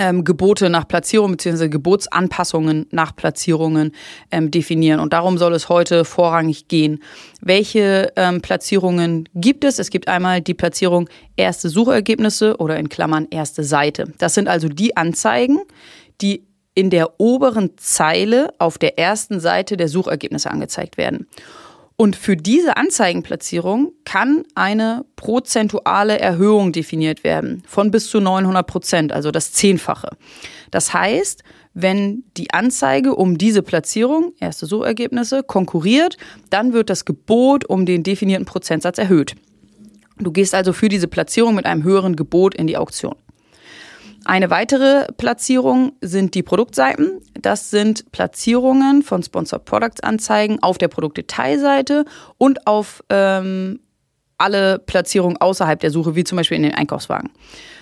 ähm, 0.00 0.24
Gebote 0.24 0.70
nach 0.70 0.88
Platzierung 0.88 1.32
bzw. 1.32 1.68
Gebotsanpassungen 1.68 2.86
nach 2.90 3.14
Platzierungen 3.14 3.92
ähm, 4.30 4.50
definieren. 4.50 4.98
Und 4.98 5.12
darum 5.12 5.36
soll 5.38 5.52
es 5.52 5.68
heute 5.68 6.04
vorrangig 6.06 6.66
gehen. 6.66 7.02
Welche 7.42 8.10
ähm, 8.16 8.40
Platzierungen 8.40 9.28
gibt 9.34 9.62
es? 9.62 9.78
Es 9.78 9.90
gibt 9.90 10.08
einmal 10.08 10.40
die 10.40 10.54
Platzierung 10.54 11.08
erste 11.36 11.68
Suchergebnisse 11.68 12.56
oder 12.56 12.78
in 12.78 12.88
Klammern 12.88 13.28
erste 13.30 13.62
Seite. 13.62 14.12
Das 14.18 14.34
sind 14.34 14.48
also 14.48 14.68
die 14.68 14.96
Anzeigen, 14.96 15.60
die 16.22 16.46
in 16.74 16.88
der 16.88 17.20
oberen 17.20 17.72
Zeile 17.76 18.54
auf 18.58 18.78
der 18.78 18.98
ersten 18.98 19.38
Seite 19.38 19.76
der 19.76 19.88
Suchergebnisse 19.88 20.50
angezeigt 20.50 20.96
werden. 20.96 21.26
Und 22.00 22.16
für 22.16 22.34
diese 22.34 22.78
Anzeigenplatzierung 22.78 23.92
kann 24.06 24.44
eine 24.54 25.04
prozentuale 25.16 26.18
Erhöhung 26.18 26.72
definiert 26.72 27.24
werden 27.24 27.62
von 27.66 27.90
bis 27.90 28.08
zu 28.08 28.20
900 28.20 28.66
Prozent, 28.66 29.12
also 29.12 29.30
das 29.30 29.52
Zehnfache. 29.52 30.08
Das 30.70 30.94
heißt, 30.94 31.44
wenn 31.74 32.24
die 32.38 32.52
Anzeige 32.54 33.14
um 33.14 33.36
diese 33.36 33.62
Platzierung, 33.62 34.32
erste 34.40 34.64
Suchergebnisse, 34.64 35.42
konkurriert, 35.42 36.16
dann 36.48 36.72
wird 36.72 36.88
das 36.88 37.04
Gebot 37.04 37.66
um 37.66 37.84
den 37.84 38.02
definierten 38.02 38.46
Prozentsatz 38.46 38.96
erhöht. 38.96 39.34
Du 40.16 40.32
gehst 40.32 40.54
also 40.54 40.72
für 40.72 40.88
diese 40.88 41.06
Platzierung 41.06 41.54
mit 41.54 41.66
einem 41.66 41.82
höheren 41.84 42.16
Gebot 42.16 42.54
in 42.54 42.66
die 42.66 42.78
Auktion. 42.78 43.16
Eine 44.24 44.50
weitere 44.50 45.06
Platzierung 45.16 45.92
sind 46.00 46.34
die 46.34 46.42
Produktseiten. 46.42 47.20
Das 47.40 47.70
sind 47.70 48.12
Platzierungen 48.12 49.02
von 49.02 49.22
Sponsored 49.22 49.64
Products 49.64 50.00
Anzeigen 50.02 50.62
auf 50.62 50.78
der 50.78 50.88
Produktdetailseite 50.88 52.04
und 52.36 52.66
auf 52.66 53.02
ähm, 53.08 53.80
alle 54.36 54.78
Platzierungen 54.78 55.36
außerhalb 55.38 55.80
der 55.80 55.90
Suche, 55.90 56.16
wie 56.16 56.24
zum 56.24 56.36
Beispiel 56.36 56.56
in 56.56 56.64
den 56.64 56.74
Einkaufswagen. 56.74 57.30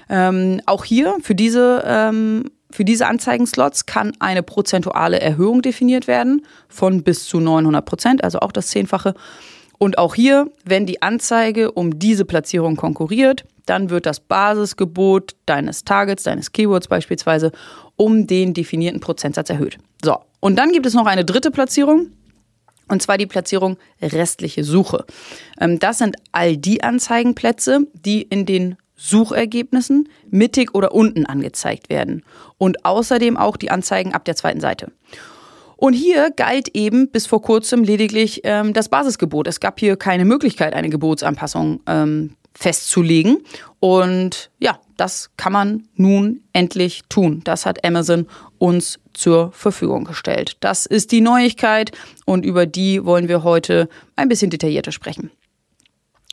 Ähm, 0.08 0.60
auch 0.66 0.84
hier 0.84 1.16
für 1.22 1.34
diese, 1.34 1.82
ähm, 1.84 2.44
für 2.70 2.84
diese 2.84 3.06
Anzeigenslots 3.06 3.86
kann 3.86 4.12
eine 4.20 4.42
prozentuale 4.42 5.20
Erhöhung 5.20 5.62
definiert 5.62 6.06
werden 6.06 6.42
von 6.68 7.02
bis 7.02 7.26
zu 7.26 7.40
900 7.40 7.84
Prozent, 7.84 8.24
also 8.24 8.40
auch 8.40 8.52
das 8.52 8.68
Zehnfache. 8.68 9.14
Und 9.78 9.98
auch 9.98 10.14
hier, 10.14 10.50
wenn 10.64 10.86
die 10.86 11.02
Anzeige 11.02 11.72
um 11.72 11.98
diese 11.98 12.24
Platzierung 12.24 12.76
konkurriert, 12.76 13.44
dann 13.68 13.90
wird 13.90 14.06
das 14.06 14.20
Basisgebot 14.20 15.36
deines 15.46 15.84
Targets, 15.84 16.22
deines 16.24 16.52
Keywords 16.52 16.88
beispielsweise, 16.88 17.52
um 17.96 18.26
den 18.26 18.54
definierten 18.54 19.00
Prozentsatz 19.00 19.50
erhöht. 19.50 19.78
So, 20.04 20.18
und 20.40 20.56
dann 20.56 20.72
gibt 20.72 20.86
es 20.86 20.94
noch 20.94 21.06
eine 21.06 21.24
dritte 21.24 21.50
Platzierung. 21.50 22.12
Und 22.90 23.02
zwar 23.02 23.18
die 23.18 23.26
Platzierung 23.26 23.76
restliche 24.00 24.64
Suche. 24.64 25.04
Ähm, 25.60 25.78
das 25.78 25.98
sind 25.98 26.16
all 26.32 26.56
die 26.56 26.82
Anzeigenplätze, 26.82 27.86
die 27.92 28.22
in 28.22 28.46
den 28.46 28.76
Suchergebnissen 28.96 30.08
mittig 30.30 30.74
oder 30.74 30.92
unten 30.92 31.26
angezeigt 31.26 31.90
werden. 31.90 32.24
Und 32.56 32.84
außerdem 32.84 33.36
auch 33.36 33.56
die 33.56 33.70
Anzeigen 33.70 34.14
ab 34.14 34.24
der 34.24 34.36
zweiten 34.36 34.60
Seite. 34.60 34.90
Und 35.76 35.92
hier 35.92 36.32
galt 36.32 36.74
eben 36.74 37.08
bis 37.08 37.26
vor 37.26 37.40
kurzem 37.40 37.84
lediglich 37.84 38.40
ähm, 38.42 38.72
das 38.72 38.88
Basisgebot. 38.88 39.46
Es 39.46 39.60
gab 39.60 39.78
hier 39.78 39.96
keine 39.96 40.24
Möglichkeit, 40.24 40.74
eine 40.74 40.88
Gebotsanpassung 40.88 41.80
ähm, 41.86 42.34
festzulegen. 42.58 43.38
Und 43.78 44.50
ja, 44.58 44.80
das 44.96 45.30
kann 45.36 45.52
man 45.52 45.88
nun 45.94 46.40
endlich 46.52 47.02
tun. 47.08 47.40
Das 47.44 47.66
hat 47.66 47.84
Amazon 47.84 48.26
uns 48.58 48.98
zur 49.14 49.52
Verfügung 49.52 50.04
gestellt. 50.04 50.56
Das 50.58 50.84
ist 50.84 51.12
die 51.12 51.20
Neuigkeit 51.20 51.92
und 52.24 52.44
über 52.44 52.66
die 52.66 53.04
wollen 53.04 53.28
wir 53.28 53.44
heute 53.44 53.88
ein 54.16 54.28
bisschen 54.28 54.50
detaillierter 54.50 54.90
sprechen. 54.90 55.30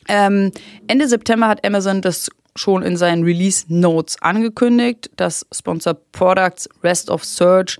Ähm, 0.08 0.50
Ende 0.88 1.06
September 1.06 1.46
hat 1.46 1.64
Amazon 1.64 2.02
das 2.02 2.28
schon 2.56 2.82
in 2.82 2.96
seinen 2.96 3.22
Release 3.22 3.64
Notes 3.68 4.20
angekündigt, 4.20 5.10
dass 5.16 5.46
Sponsor 5.52 5.94
Products 6.10 6.68
Rest 6.82 7.08
of 7.08 7.24
Search, 7.24 7.78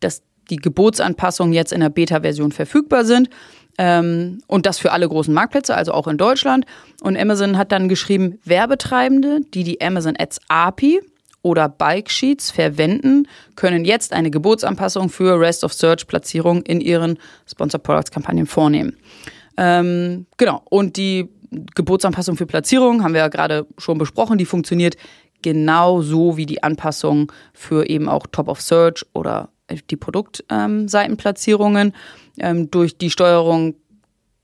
dass 0.00 0.22
die 0.50 0.56
Gebotsanpassungen 0.56 1.54
jetzt 1.54 1.72
in 1.72 1.80
der 1.80 1.88
Beta-Version 1.88 2.52
verfügbar 2.52 3.06
sind. 3.06 3.30
Ähm, 3.78 4.42
und 4.46 4.66
das 4.66 4.78
für 4.78 4.92
alle 4.92 5.08
großen 5.08 5.32
Marktplätze, 5.32 5.74
also 5.74 5.92
auch 5.92 6.06
in 6.06 6.18
Deutschland. 6.18 6.66
Und 7.00 7.16
Amazon 7.16 7.56
hat 7.56 7.72
dann 7.72 7.88
geschrieben, 7.88 8.38
Werbetreibende, 8.44 9.40
die 9.54 9.64
die 9.64 9.80
Amazon 9.80 10.14
Ads 10.18 10.40
API 10.48 11.00
oder 11.42 11.68
Bike 11.68 12.10
Sheets 12.10 12.50
verwenden, 12.50 13.26
können 13.56 13.84
jetzt 13.84 14.12
eine 14.12 14.30
Gebotsanpassung 14.30 15.08
für 15.08 15.40
Rest 15.40 15.64
of 15.64 15.72
Search 15.72 16.06
Platzierung 16.06 16.62
in 16.62 16.80
ihren 16.80 17.18
Sponsor 17.46 17.80
Products 17.80 18.10
Kampagnen 18.10 18.46
vornehmen. 18.46 18.96
Ähm, 19.56 20.26
genau. 20.36 20.62
Und 20.70 20.96
die 20.96 21.28
Gebotsanpassung 21.74 22.36
für 22.36 22.46
Platzierung 22.46 23.02
haben 23.02 23.14
wir 23.14 23.20
ja 23.20 23.28
gerade 23.28 23.66
schon 23.78 23.98
besprochen. 23.98 24.38
Die 24.38 24.46
funktioniert 24.46 24.96
genau 25.42 26.00
so 26.00 26.36
wie 26.36 26.46
die 26.46 26.62
Anpassung 26.62 27.30
für 27.52 27.88
eben 27.88 28.08
auch 28.08 28.26
Top 28.30 28.48
of 28.48 28.60
Search 28.60 29.04
oder 29.12 29.48
die 29.90 29.96
Produktseitenplatzierungen. 29.96 31.94
Ähm, 32.38 32.70
durch 32.70 32.96
die 32.98 33.10
Steuerung 33.10 33.74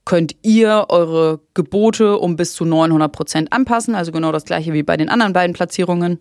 könnt 0.05 0.37
ihr 0.43 0.87
eure 0.89 1.41
Gebote 1.53 2.19
um 2.19 2.37
bis 2.37 2.55
zu 2.55 2.65
900 2.65 3.13
Prozent 3.13 3.53
anpassen, 3.53 3.95
also 3.95 4.11
genau 4.11 4.33
das 4.33 4.45
gleiche 4.45 4.73
wie 4.73 4.83
bei 4.83 4.97
den 4.97 5.11
anderen 5.11 5.35
beiden 5.35 5.55
Platzierungen. 5.55 6.21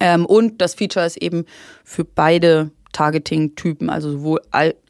Ähm, 0.00 0.26
und 0.26 0.60
das 0.60 0.74
Feature 0.74 1.04
ist 1.04 1.16
eben 1.16 1.44
für 1.82 2.04
beide 2.04 2.70
Targeting-Typen, 2.92 3.90
also 3.90 4.12
sowohl 4.12 4.40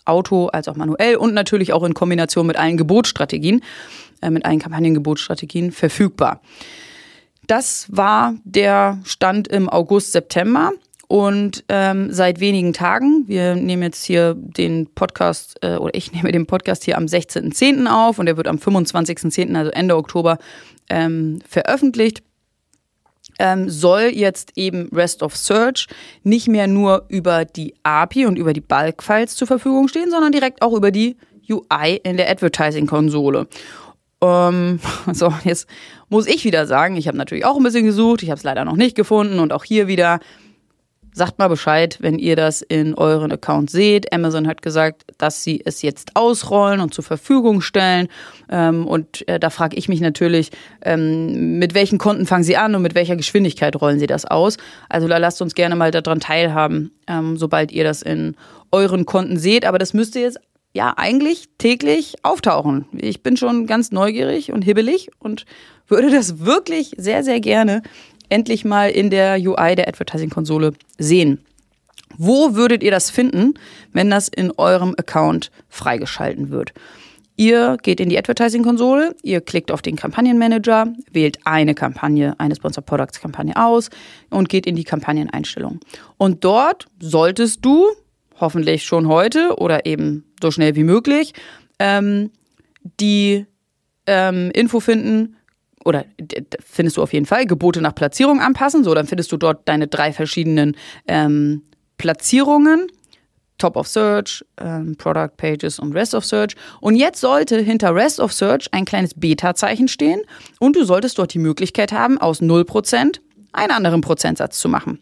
Auto 0.04 0.48
als 0.48 0.68
auch 0.68 0.76
manuell 0.76 1.16
und 1.16 1.34
natürlich 1.34 1.72
auch 1.72 1.82
in 1.82 1.94
Kombination 1.94 2.46
mit 2.46 2.56
allen 2.56 2.76
Gebotsstrategien, 2.76 3.62
äh, 4.20 4.30
mit 4.30 4.44
allen 4.44 4.58
Kampagnengebotsstrategien 4.58 5.72
verfügbar. 5.72 6.40
Das 7.46 7.86
war 7.90 8.34
der 8.44 9.00
Stand 9.04 9.48
im 9.48 9.68
August, 9.68 10.12
September. 10.12 10.72
Und 11.08 11.64
ähm, 11.68 12.12
seit 12.12 12.40
wenigen 12.40 12.72
Tagen, 12.72 13.24
wir 13.26 13.56
nehmen 13.56 13.82
jetzt 13.82 14.04
hier 14.04 14.34
den 14.34 14.86
Podcast, 14.94 15.58
äh, 15.62 15.76
oder 15.76 15.94
ich 15.94 16.12
nehme 16.14 16.32
den 16.32 16.46
Podcast 16.46 16.84
hier 16.84 16.96
am 16.96 17.04
16.10. 17.04 17.86
auf 17.86 18.18
und 18.18 18.26
der 18.26 18.36
wird 18.36 18.48
am 18.48 18.56
25.10., 18.56 19.54
also 19.54 19.70
Ende 19.70 19.96
Oktober, 19.96 20.38
ähm, 20.88 21.40
veröffentlicht. 21.48 22.22
Ähm, 23.40 23.68
soll 23.68 24.12
jetzt 24.14 24.52
eben 24.54 24.88
Rest 24.92 25.22
of 25.22 25.36
Search 25.36 25.88
nicht 26.22 26.46
mehr 26.46 26.68
nur 26.68 27.06
über 27.08 27.44
die 27.44 27.74
API 27.82 28.26
und 28.26 28.38
über 28.38 28.52
die 28.52 28.60
Bulk-Files 28.60 29.34
zur 29.34 29.48
Verfügung 29.48 29.88
stehen, 29.88 30.10
sondern 30.10 30.30
direkt 30.30 30.62
auch 30.62 30.72
über 30.72 30.92
die 30.92 31.16
UI 31.50 32.00
in 32.04 32.16
der 32.16 32.30
Advertising-Konsole. 32.30 33.48
Ähm, 34.20 34.78
so, 35.12 35.32
jetzt 35.44 35.68
muss 36.08 36.26
ich 36.26 36.44
wieder 36.44 36.66
sagen, 36.66 36.96
ich 36.96 37.08
habe 37.08 37.18
natürlich 37.18 37.44
auch 37.44 37.56
ein 37.56 37.62
bisschen 37.62 37.84
gesucht, 37.84 38.22
ich 38.22 38.30
habe 38.30 38.38
es 38.38 38.44
leider 38.44 38.64
noch 38.64 38.76
nicht 38.76 38.96
gefunden 38.96 39.40
und 39.40 39.52
auch 39.52 39.64
hier 39.64 39.88
wieder 39.88 40.20
Sagt 41.16 41.38
mal 41.38 41.46
Bescheid, 41.46 41.96
wenn 42.00 42.18
ihr 42.18 42.34
das 42.34 42.60
in 42.60 42.94
euren 42.94 43.30
Accounts 43.30 43.72
seht. 43.72 44.12
Amazon 44.12 44.48
hat 44.48 44.62
gesagt, 44.62 45.04
dass 45.16 45.44
sie 45.44 45.62
es 45.64 45.80
jetzt 45.80 46.16
ausrollen 46.16 46.80
und 46.80 46.92
zur 46.92 47.04
Verfügung 47.04 47.60
stellen. 47.60 48.08
Ähm, 48.50 48.84
und 48.84 49.26
äh, 49.28 49.38
da 49.38 49.50
frage 49.50 49.76
ich 49.76 49.88
mich 49.88 50.00
natürlich, 50.00 50.50
ähm, 50.82 51.60
mit 51.60 51.72
welchen 51.72 51.98
Konten 51.98 52.26
fangen 52.26 52.42
sie 52.42 52.56
an 52.56 52.74
und 52.74 52.82
mit 52.82 52.96
welcher 52.96 53.14
Geschwindigkeit 53.14 53.80
rollen 53.80 54.00
sie 54.00 54.08
das 54.08 54.24
aus? 54.24 54.56
Also 54.88 55.06
da 55.06 55.18
lasst 55.18 55.40
uns 55.40 55.54
gerne 55.54 55.76
mal 55.76 55.92
daran 55.92 56.18
teilhaben, 56.18 56.90
ähm, 57.06 57.36
sobald 57.36 57.70
ihr 57.70 57.84
das 57.84 58.02
in 58.02 58.34
euren 58.72 59.06
Konten 59.06 59.38
seht. 59.38 59.66
Aber 59.66 59.78
das 59.78 59.94
müsste 59.94 60.18
jetzt 60.18 60.40
ja 60.72 60.94
eigentlich 60.96 61.48
täglich 61.58 62.16
auftauchen. 62.24 62.86
Ich 62.92 63.22
bin 63.22 63.36
schon 63.36 63.68
ganz 63.68 63.92
neugierig 63.92 64.50
und 64.50 64.62
hibbelig 64.62 65.10
und 65.20 65.46
würde 65.86 66.10
das 66.10 66.40
wirklich 66.40 66.92
sehr, 66.96 67.22
sehr 67.22 67.40
gerne 67.40 67.82
endlich 68.34 68.64
mal 68.64 68.90
in 68.90 69.10
der 69.10 69.36
UI 69.36 69.76
der 69.76 69.86
Advertising-Konsole 69.86 70.72
sehen. 70.98 71.38
Wo 72.18 72.54
würdet 72.54 72.82
ihr 72.82 72.90
das 72.90 73.08
finden, 73.08 73.54
wenn 73.92 74.10
das 74.10 74.26
in 74.26 74.50
eurem 74.56 74.94
Account 74.98 75.52
freigeschalten 75.68 76.50
wird? 76.50 76.72
Ihr 77.36 77.76
geht 77.82 78.00
in 78.00 78.08
die 78.08 78.18
Advertising-Konsole, 78.18 79.14
ihr 79.22 79.40
klickt 79.40 79.70
auf 79.70 79.82
den 79.82 79.96
Kampagnenmanager, 79.96 80.92
wählt 81.12 81.38
eine 81.44 81.74
Kampagne, 81.74 82.34
eine 82.38 82.56
Sponsor 82.56 82.84
Products 82.84 83.20
Kampagne 83.20 83.56
aus 83.56 83.90
und 84.30 84.48
geht 84.48 84.66
in 84.66 84.74
die 84.74 84.84
Kampagneneinstellung. 84.84 85.78
Und 86.16 86.44
dort 86.44 86.86
solltest 87.00 87.64
du, 87.64 87.86
hoffentlich 88.40 88.84
schon 88.84 89.06
heute 89.06 89.56
oder 89.58 89.86
eben 89.86 90.24
so 90.42 90.50
schnell 90.50 90.74
wie 90.74 90.84
möglich, 90.84 91.34
ähm, 91.78 92.30
die 93.00 93.46
ähm, 94.06 94.50
Info 94.52 94.80
finden, 94.80 95.36
oder 95.84 96.04
findest 96.64 96.96
du 96.96 97.02
auf 97.02 97.12
jeden 97.12 97.26
Fall, 97.26 97.46
Gebote 97.46 97.80
nach 97.80 97.94
Platzierung 97.94 98.40
anpassen. 98.40 98.84
So, 98.84 98.94
dann 98.94 99.06
findest 99.06 99.32
du 99.32 99.36
dort 99.36 99.68
deine 99.68 99.86
drei 99.86 100.12
verschiedenen 100.12 100.76
ähm, 101.06 101.62
Platzierungen. 101.98 102.88
Top 103.58 103.76
of 103.76 103.86
Search, 103.86 104.44
ähm, 104.60 104.96
Product 104.96 105.36
Pages 105.36 105.78
und 105.78 105.92
Rest 105.92 106.14
of 106.14 106.24
Search. 106.24 106.56
Und 106.80 106.96
jetzt 106.96 107.20
sollte 107.20 107.60
hinter 107.60 107.94
Rest 107.94 108.18
of 108.18 108.32
Search 108.32 108.68
ein 108.72 108.84
kleines 108.84 109.14
Beta-Zeichen 109.14 109.86
stehen 109.86 110.22
und 110.58 110.74
du 110.74 110.84
solltest 110.84 111.18
dort 111.18 111.32
die 111.34 111.38
Möglichkeit 111.38 111.92
haben, 111.92 112.18
aus 112.18 112.42
0% 112.42 113.20
einen 113.52 113.70
anderen 113.70 114.00
Prozentsatz 114.00 114.58
zu 114.58 114.68
machen. 114.68 114.98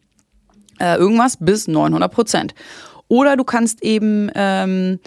Äh, 0.78 0.96
irgendwas 0.96 1.38
bis 1.40 1.66
900%. 1.66 2.50
Oder 3.08 3.36
du 3.36 3.44
kannst 3.44 3.82
eben 3.82 4.30
ähm, 4.34 5.00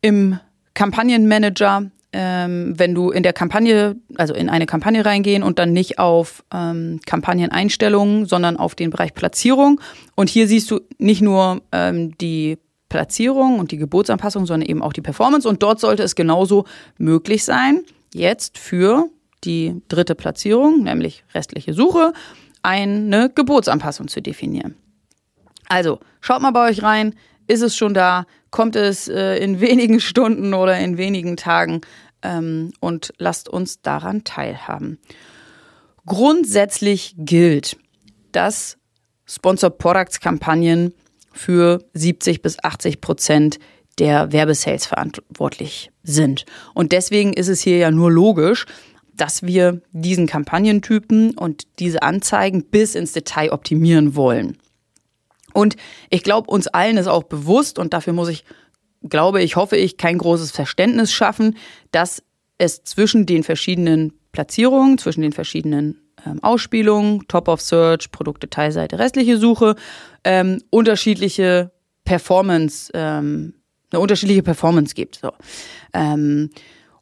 im 0.00 0.38
Kampagnenmanager 0.74 1.90
ähm, 2.12 2.74
wenn 2.76 2.94
du 2.94 3.10
in 3.10 3.22
der 3.22 3.32
Kampagne, 3.32 3.96
also 4.16 4.34
in 4.34 4.48
eine 4.48 4.66
Kampagne 4.66 5.04
reingehen 5.04 5.42
und 5.42 5.58
dann 5.58 5.72
nicht 5.72 5.98
auf 5.98 6.44
ähm, 6.52 7.00
Kampagneneinstellungen, 7.06 8.26
sondern 8.26 8.56
auf 8.56 8.74
den 8.74 8.90
Bereich 8.90 9.14
Platzierung. 9.14 9.80
Und 10.16 10.28
hier 10.28 10.48
siehst 10.48 10.70
du 10.70 10.80
nicht 10.98 11.22
nur 11.22 11.62
ähm, 11.72 12.16
die 12.18 12.58
Platzierung 12.88 13.58
und 13.58 13.70
die 13.70 13.76
Gebotsanpassung, 13.76 14.46
sondern 14.46 14.68
eben 14.68 14.82
auch 14.82 14.92
die 14.92 15.02
Performance. 15.02 15.48
Und 15.48 15.62
dort 15.62 15.78
sollte 15.80 16.02
es 16.02 16.16
genauso 16.16 16.64
möglich 16.98 17.44
sein, 17.44 17.84
jetzt 18.12 18.58
für 18.58 19.08
die 19.44 19.80
dritte 19.88 20.14
Platzierung, 20.14 20.82
nämlich 20.82 21.24
restliche 21.32 21.72
Suche, 21.72 22.12
eine 22.62 23.30
Gebotsanpassung 23.30 24.08
zu 24.08 24.20
definieren. 24.20 24.74
Also, 25.68 26.00
schaut 26.20 26.42
mal 26.42 26.50
bei 26.50 26.68
euch 26.68 26.82
rein. 26.82 27.14
Ist 27.50 27.62
es 27.62 27.76
schon 27.76 27.94
da? 27.94 28.26
Kommt 28.52 28.76
es 28.76 29.08
äh, 29.08 29.38
in 29.38 29.60
wenigen 29.60 29.98
Stunden 29.98 30.54
oder 30.54 30.78
in 30.78 30.98
wenigen 30.98 31.36
Tagen? 31.36 31.80
Ähm, 32.22 32.72
und 32.78 33.12
lasst 33.18 33.48
uns 33.48 33.82
daran 33.82 34.22
teilhaben. 34.22 34.98
Grundsätzlich 36.06 37.16
gilt, 37.18 37.76
dass 38.30 38.78
Sponsor 39.26 39.70
Products 39.70 40.20
Kampagnen 40.20 40.94
für 41.32 41.82
70 41.94 42.40
bis 42.40 42.62
80 42.62 43.00
Prozent 43.00 43.58
der 43.98 44.30
Werbesales 44.30 44.86
verantwortlich 44.86 45.90
sind. 46.04 46.44
Und 46.72 46.92
deswegen 46.92 47.32
ist 47.32 47.48
es 47.48 47.60
hier 47.62 47.78
ja 47.78 47.90
nur 47.90 48.12
logisch, 48.12 48.66
dass 49.12 49.42
wir 49.42 49.82
diesen 49.90 50.28
Kampagnentypen 50.28 51.36
und 51.36 51.66
diese 51.80 52.02
Anzeigen 52.02 52.64
bis 52.64 52.94
ins 52.94 53.10
Detail 53.10 53.50
optimieren 53.50 54.14
wollen. 54.14 54.56
Und 55.52 55.76
ich 56.10 56.22
glaube, 56.22 56.50
uns 56.50 56.66
allen 56.66 56.96
ist 56.96 57.06
auch 57.06 57.24
bewusst, 57.24 57.78
und 57.78 57.92
dafür 57.92 58.12
muss 58.12 58.28
ich, 58.28 58.44
glaube 59.08 59.42
ich, 59.42 59.56
hoffe 59.56 59.76
ich, 59.76 59.96
kein 59.96 60.18
großes 60.18 60.50
Verständnis 60.50 61.12
schaffen, 61.12 61.56
dass 61.92 62.22
es 62.58 62.84
zwischen 62.84 63.26
den 63.26 63.42
verschiedenen 63.42 64.12
Platzierungen, 64.32 64.98
zwischen 64.98 65.22
den 65.22 65.32
verschiedenen 65.32 66.00
ähm, 66.26 66.42
Ausspielungen, 66.42 67.26
Top 67.28 67.48
of 67.48 67.60
Search, 67.60 68.10
Produktdetailseite, 68.10 68.98
restliche 68.98 69.38
Suche, 69.38 69.76
ähm, 70.24 70.62
unterschiedliche 70.70 71.70
Performance, 72.04 72.90
ähm, 72.94 73.54
eine 73.90 74.00
unterschiedliche 74.00 74.42
Performance 74.42 74.94
gibt. 74.94 75.16
So. 75.16 75.32
Ähm, 75.94 76.50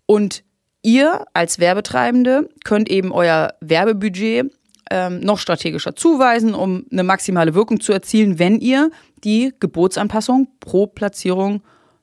und 0.07 0.45
ihr 0.83 1.25
als 1.35 1.59
Werbetreibende 1.59 2.49
könnt 2.65 2.89
eben 2.89 3.13
euer 3.13 3.55
Werbebudget 3.61 4.51
ähm, 4.91 5.21
noch 5.21 5.39
strategischer 5.39 5.95
zuweisen, 5.97 6.55
um 6.55 6.85
eine 6.91 7.03
maximale 7.03 7.55
Wirkung 7.55 7.81
zu 7.81 7.93
erzielen, 7.93 8.39
wenn 8.39 8.61
ihr 8.61 8.91
die 9.25 9.53
Gebotsanpassung 9.61 10.49
pro 10.61 10.87
Platzierung 10.87 11.63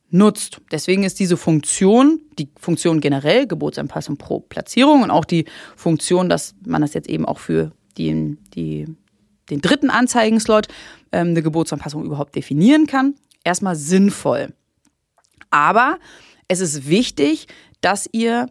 nutzt. 0.10 0.62
Deswegen 0.72 1.04
ist 1.04 1.20
diese 1.20 1.38
Funktion, 1.38 2.22
die 2.38 2.50
Funktion 2.60 3.02
generell, 3.02 3.48
Gebotsanpassung 3.48 4.18
pro 4.18 4.40
Platzierung 4.40 5.04
und 5.04 5.12
auch 5.12 5.26
die 5.26 5.46
Funktion, 5.76 6.30
dass 6.30 6.56
man 6.66 6.82
das 6.82 6.94
jetzt 6.94 7.10
eben 7.10 7.26
auch 7.26 7.40
für 7.40 7.72
die, 7.98 8.38
die, 8.54 8.86
den 9.50 9.62
dritten 9.62 9.90
Anzeigenslot 9.90 10.68
ähm, 11.12 11.30
eine 11.30 11.42
Gebotsanpassung 11.42 12.04
überhaupt 12.04 12.36
definieren 12.36 12.88
kann, 12.88 13.16
erstmal 13.44 13.76
sinnvoll. 13.76 14.54
Aber 15.50 16.00
es 16.48 16.60
ist 16.60 16.88
wichtig, 16.88 17.48
dass 17.82 18.08
ihr 18.12 18.48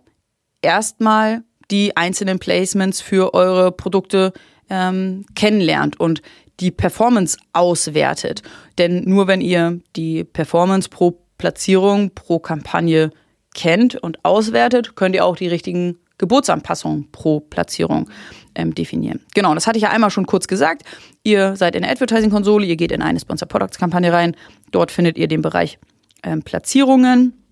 erstmal 0.63 1.45
die 1.71 1.97
einzelnen 1.97 2.39
Placements 2.39 3.01
für 3.01 3.35
eure 3.35 3.73
Produkte 3.73 4.33
ähm, 4.71 5.25
kennenlernt 5.35 5.99
und 5.99 6.23
die 6.61 6.71
Performance 6.71 7.37
auswertet. 7.53 8.43
Denn 8.79 9.05
nur 9.05 9.27
wenn 9.27 9.41
ihr 9.41 9.81
die 9.97 10.25
Performance 10.25 10.89
pro 10.89 11.21
Platzierung, 11.39 12.11
pro 12.15 12.39
Kampagne 12.39 13.11
kennt 13.55 13.97
und 13.97 14.25
auswertet, 14.25 14.97
könnt 14.97 15.15
ihr 15.15 15.25
auch 15.25 15.37
die 15.37 15.49
richtigen 15.49 15.99
Geburtsanpassungen 16.19 17.11
pro 17.11 17.41
Platzierung 17.41 18.09
ähm, 18.55 18.75
definieren. 18.75 19.21
Genau, 19.35 19.53
das 19.55 19.67
hatte 19.67 19.79
ich 19.79 19.83
ja 19.83 19.91
einmal 19.91 20.11
schon 20.11 20.27
kurz 20.27 20.47
gesagt. 20.47 20.83
Ihr 21.25 21.57
seid 21.57 21.75
in 21.75 21.83
der 21.83 21.91
Advertising-Konsole, 21.91 22.67
ihr 22.67 22.77
geht 22.77 22.93
in 22.93 23.03
eine 23.03 23.19
Sponsor 23.19 23.49
Products-Kampagne 23.49 24.13
rein. 24.13 24.37
Dort 24.71 24.93
findet 24.93 25.19
ihr 25.19 25.27
den 25.27 25.43
Bereich 25.43 25.79
ähm, 26.23 26.43
Platzierungen 26.43 27.44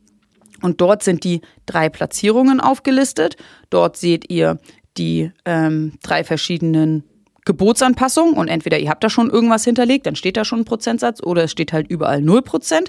und 0.62 0.80
dort 0.80 1.02
sind 1.02 1.24
die 1.24 1.42
drei 1.66 1.88
Platzierungen 1.88 2.60
aufgelistet. 2.60 3.36
Dort 3.70 3.96
seht 3.96 4.30
ihr 4.30 4.58
die 4.96 5.30
ähm, 5.44 5.94
drei 6.02 6.24
verschiedenen 6.24 7.04
Gebotsanpassung 7.44 8.34
und 8.34 8.48
entweder 8.48 8.78
ihr 8.78 8.88
habt 8.88 9.02
da 9.02 9.10
schon 9.10 9.28
irgendwas 9.28 9.64
hinterlegt, 9.64 10.06
dann 10.06 10.14
steht 10.14 10.36
da 10.36 10.44
schon 10.44 10.60
ein 10.60 10.64
Prozentsatz 10.64 11.20
oder 11.22 11.44
es 11.44 11.50
steht 11.50 11.72
halt 11.72 11.88
überall 11.88 12.20
0%. 12.20 12.86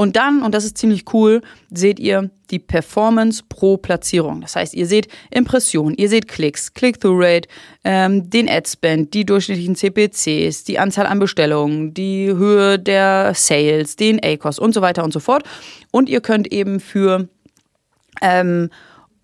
Und 0.00 0.16
dann, 0.16 0.40
und 0.42 0.54
das 0.54 0.64
ist 0.64 0.78
ziemlich 0.78 1.04
cool, 1.12 1.42
seht 1.70 2.00
ihr 2.00 2.30
die 2.50 2.58
Performance 2.58 3.42
pro 3.46 3.76
Platzierung. 3.76 4.40
Das 4.40 4.56
heißt, 4.56 4.72
ihr 4.72 4.86
seht 4.86 5.08
Impressionen, 5.30 5.94
ihr 5.94 6.08
seht 6.08 6.26
Klicks, 6.26 6.72
Click-Through-Rate, 6.72 7.46
ähm, 7.84 8.30
den 8.30 8.48
Ad-Spend, 8.48 9.12
die 9.12 9.26
durchschnittlichen 9.26 9.76
CPCs, 9.76 10.64
die 10.64 10.78
Anzahl 10.78 11.04
an 11.04 11.18
Bestellungen, 11.18 11.92
die 11.92 12.28
Höhe 12.28 12.78
der 12.78 13.34
Sales, 13.34 13.96
den 13.96 14.18
ACOS 14.24 14.58
und 14.58 14.72
so 14.72 14.80
weiter 14.80 15.04
und 15.04 15.12
so 15.12 15.20
fort. 15.20 15.42
Und 15.90 16.08
ihr 16.08 16.22
könnt 16.22 16.50
eben 16.50 16.80
für 16.80 17.28
ähm, 18.22 18.70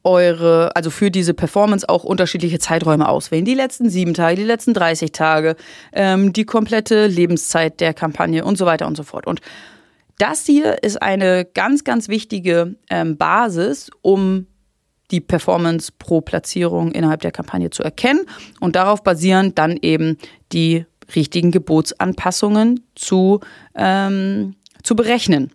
eure, 0.04 0.76
also 0.76 0.90
für 0.90 1.10
diese 1.10 1.32
Performance 1.32 1.88
auch 1.88 2.04
unterschiedliche 2.04 2.58
Zeiträume 2.58 3.08
auswählen. 3.08 3.46
Die 3.46 3.54
letzten 3.54 3.88
sieben 3.88 4.12
Tage, 4.12 4.36
die 4.36 4.44
letzten 4.44 4.74
30 4.74 5.12
Tage, 5.12 5.56
ähm, 5.94 6.34
die 6.34 6.44
komplette 6.44 7.06
Lebenszeit 7.06 7.80
der 7.80 7.94
Kampagne 7.94 8.44
und 8.44 8.58
so 8.58 8.66
weiter 8.66 8.86
und 8.86 8.98
so 8.98 9.04
fort. 9.04 9.26
Und 9.26 9.40
das 10.18 10.46
hier 10.46 10.82
ist 10.82 11.00
eine 11.02 11.44
ganz, 11.44 11.84
ganz 11.84 12.08
wichtige 12.08 12.76
ähm, 12.90 13.16
Basis, 13.16 13.90
um 14.02 14.46
die 15.10 15.20
Performance 15.20 15.92
pro 15.96 16.20
Platzierung 16.20 16.92
innerhalb 16.92 17.20
der 17.20 17.32
Kampagne 17.32 17.70
zu 17.70 17.82
erkennen 17.82 18.26
und 18.60 18.76
darauf 18.76 19.02
basieren 19.02 19.54
dann 19.54 19.76
eben 19.80 20.18
die 20.52 20.84
richtigen 21.14 21.52
Gebotsanpassungen 21.52 22.84
zu, 22.94 23.40
ähm, 23.76 24.56
zu 24.82 24.96
berechnen. 24.96 25.52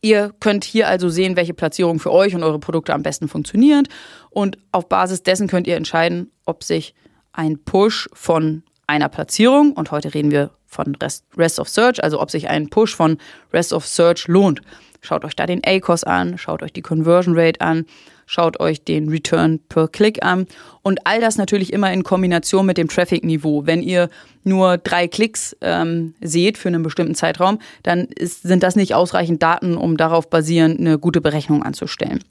Ihr 0.00 0.32
könnt 0.40 0.64
hier 0.64 0.88
also 0.88 1.08
sehen, 1.08 1.36
welche 1.36 1.54
Platzierung 1.54 1.98
für 1.98 2.12
euch 2.12 2.34
und 2.34 2.42
eure 2.42 2.58
Produkte 2.58 2.94
am 2.94 3.02
besten 3.02 3.28
funktioniert 3.28 3.88
und 4.30 4.58
auf 4.72 4.88
Basis 4.88 5.22
dessen 5.22 5.48
könnt 5.48 5.66
ihr 5.66 5.76
entscheiden, 5.76 6.30
ob 6.44 6.64
sich 6.64 6.94
ein 7.32 7.58
Push 7.64 8.08
von 8.12 8.62
einer 8.86 9.08
Platzierung 9.08 9.72
und 9.72 9.90
heute 9.90 10.14
reden 10.14 10.30
wir 10.30 10.50
von 10.68 10.94
Rest, 11.02 11.24
Rest 11.36 11.58
of 11.58 11.68
Search, 11.68 12.02
also 12.02 12.20
ob 12.20 12.30
sich 12.30 12.48
ein 12.48 12.68
Push 12.68 12.94
von 12.94 13.18
Rest 13.52 13.72
of 13.72 13.86
Search 13.86 14.28
lohnt. 14.28 14.60
Schaut 15.00 15.24
euch 15.24 15.34
da 15.34 15.46
den 15.46 15.62
ACOS 15.64 16.04
an, 16.04 16.38
schaut 16.38 16.62
euch 16.62 16.72
die 16.72 16.82
Conversion 16.82 17.38
Rate 17.38 17.60
an, 17.60 17.86
schaut 18.26 18.60
euch 18.60 18.84
den 18.84 19.08
Return 19.08 19.60
per 19.68 19.88
Click 19.88 20.24
an 20.24 20.46
und 20.82 21.06
all 21.06 21.20
das 21.20 21.38
natürlich 21.38 21.72
immer 21.72 21.92
in 21.92 22.02
Kombination 22.02 22.66
mit 22.66 22.78
dem 22.78 22.88
Traffic-Niveau. 22.88 23.64
Wenn 23.64 23.82
ihr 23.82 24.10
nur 24.44 24.76
drei 24.76 25.08
Klicks 25.08 25.56
ähm, 25.60 26.14
seht 26.20 26.58
für 26.58 26.68
einen 26.68 26.82
bestimmten 26.82 27.14
Zeitraum, 27.14 27.58
dann 27.84 28.06
ist, 28.06 28.42
sind 28.42 28.62
das 28.62 28.76
nicht 28.76 28.94
ausreichend 28.94 29.42
Daten, 29.42 29.76
um 29.76 29.96
darauf 29.96 30.28
basierend 30.28 30.78
eine 30.80 30.98
gute 30.98 31.20
Berechnung 31.20 31.62
anzustellen 31.62 32.22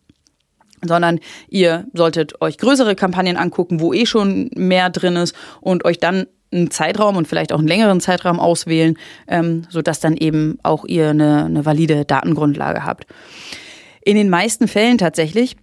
sondern 0.85 1.19
ihr 1.49 1.87
solltet 1.93 2.39
euch 2.39 2.59
größere 2.59 2.95
Kampagnen 2.95 3.35
angucken, 3.35 3.79
wo 3.79 3.93
eh 3.93 4.05
schon 4.05 4.51
mehr 4.53 4.91
drin 4.91 5.15
ist 5.15 5.35
und 5.59 5.85
euch 5.85 5.97
dann 5.97 6.27
einen 6.51 6.71
Zeitraum 6.71 7.17
und 7.17 7.27
vielleicht 7.27 7.51
auch 7.51 7.59
einen 7.59 7.67
längeren 7.67 8.01
Zeitraum 8.01 8.39
auswählen, 8.39 8.97
ähm, 9.27 9.63
sodass 9.69 9.99
dann 9.99 10.15
eben 10.15 10.59
auch 10.63 10.85
ihr 10.85 11.09
eine, 11.09 11.45
eine 11.45 11.65
valide 11.65 12.05
Datengrundlage 12.05 12.85
habt. 12.85 13.05
In 14.01 14.15
den 14.15 14.29
meisten 14.29 14.67
Fällen 14.67 14.97
tatsächlich 14.97 15.57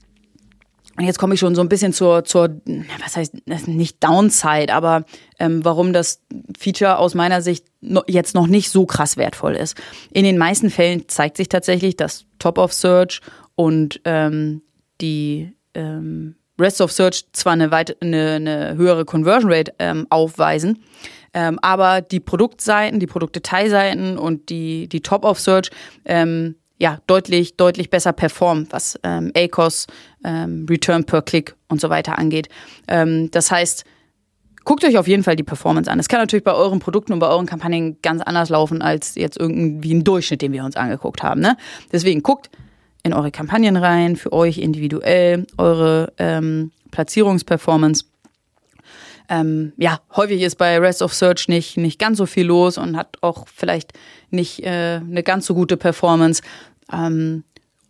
und 0.97 1.05
jetzt 1.05 1.19
komme 1.19 1.35
ich 1.35 1.41
schon 1.41 1.57
so 1.57 1.61
ein 1.61 1.69
bisschen 1.69 1.93
zur, 1.93 2.25
zur 2.25 2.61
was 3.03 3.17
heißt, 3.17 3.35
nicht 3.67 4.03
Downside, 4.03 4.73
aber 4.73 5.05
ähm, 5.41 5.65
warum 5.65 5.93
das 5.93 6.23
Feature 6.57 6.99
aus 6.99 7.15
meiner 7.15 7.43
Sicht 7.43 7.67
no, 7.81 8.03
jetzt 8.07 8.35
noch 8.35 8.47
nicht 8.47 8.71
so 8.71 8.87
krass 8.87 9.17
wertvoll 9.17 9.57
ist. 9.57 9.77
In 10.13 10.25
den 10.25 10.39
meisten 10.39 10.71
Fällen 10.71 11.09
zeigt 11.09 11.37
sich 11.37 11.49
tatsächlich, 11.49 11.97
dass 11.97 12.27
Top 12.39 12.59
of 12.59 12.73
Search 12.73 13.23
und 13.57 14.01
ähm, 14.05 14.63
die 15.01 15.53
ähm, 15.75 16.37
Rest 16.59 16.81
of 16.81 16.93
Search 16.93 17.25
zwar 17.33 17.55
eine, 17.55 17.71
weit, 17.71 17.97
eine, 18.01 18.33
eine 18.33 18.75
höhere 18.77 19.05
Conversion 19.05 19.53
Rate 19.53 19.75
ähm, 19.79 20.07
aufweisen, 20.11 20.83
ähm, 21.33 21.59
aber 21.63 22.01
die 22.01 22.21
Produktseiten, 22.21 23.01
die 23.01 23.07
Produktdetailseiten 23.07 24.19
und 24.19 24.49
die, 24.49 24.89
die 24.89 25.01
Top 25.01 25.25
of 25.25 25.41
Search 25.41 25.71
ähm, 26.05 26.57
ja, 26.79 26.99
deutlich, 27.07 27.57
deutlich 27.57 27.91
besser 27.91 28.13
performen, 28.13 28.67
was 28.71 28.99
ähm, 29.03 29.33
ACOS, 29.37 29.87
ähm, 30.25 30.67
Return 30.69 31.05
per 31.05 31.23
Click 31.23 31.55
und 31.69 31.81
so 31.81 31.89
weiter 31.89 32.19
angeht. 32.19 32.49
Ähm, 32.89 33.31
das 33.31 33.51
heißt, 33.51 33.85
guckt 34.65 34.85
euch 34.85 34.99
auf 34.99 35.07
jeden 35.07 35.23
Fall 35.23 35.37
die 35.37 35.45
Performance 35.45 35.91
an. 35.91 35.99
Es 35.99 36.09
kann 36.09 36.21
natürlich 36.21 36.45
bei 36.45 36.53
euren 36.53 36.81
Produkten 36.81 37.13
und 37.13 37.21
bei 37.21 37.29
euren 37.29 37.47
Kampagnen 37.47 38.01
ganz 38.03 38.23
anders 38.23 38.49
laufen 38.49 38.83
als 38.83 39.15
jetzt 39.15 39.39
irgendwie 39.39 39.95
ein 39.95 40.05
Durchschnitt, 40.05 40.43
den 40.43 40.53
wir 40.53 40.65
uns 40.65 40.77
angeguckt 40.77 41.23
haben. 41.23 41.41
Ne? 41.41 41.57
Deswegen 41.93 42.23
guckt, 42.23 42.51
in 43.05 43.13
eure 43.13 43.31
Kampagnen 43.31 43.77
rein, 43.77 44.17
für 44.17 44.33
euch 44.33 44.59
individuell, 44.59 45.47
eure 45.57 46.13
ähm, 46.19 46.73
Platzierungsperformance. 46.91 48.07
Ähm, 49.29 49.73
ja, 49.77 50.01
häufig 50.17 50.43
ist 50.43 50.57
bei 50.57 50.79
Rest 50.79 51.03
of 51.03 51.15
Search 51.15 51.49
nicht, 51.49 51.77
nicht 51.77 51.99
ganz 51.99 52.19
so 52.19 52.27
viel 52.27 52.47
los 52.47 52.77
und 52.77 52.97
hat 52.97 53.17
auch 53.21 53.47
vielleicht 53.47 53.93
nicht 54.31 54.65
äh, 54.65 55.01
eine 55.01 55.23
ganz 55.23 55.47
so 55.47 55.55
gute 55.55 55.77
Performance. 55.77 56.43
Ähm, 56.93 57.45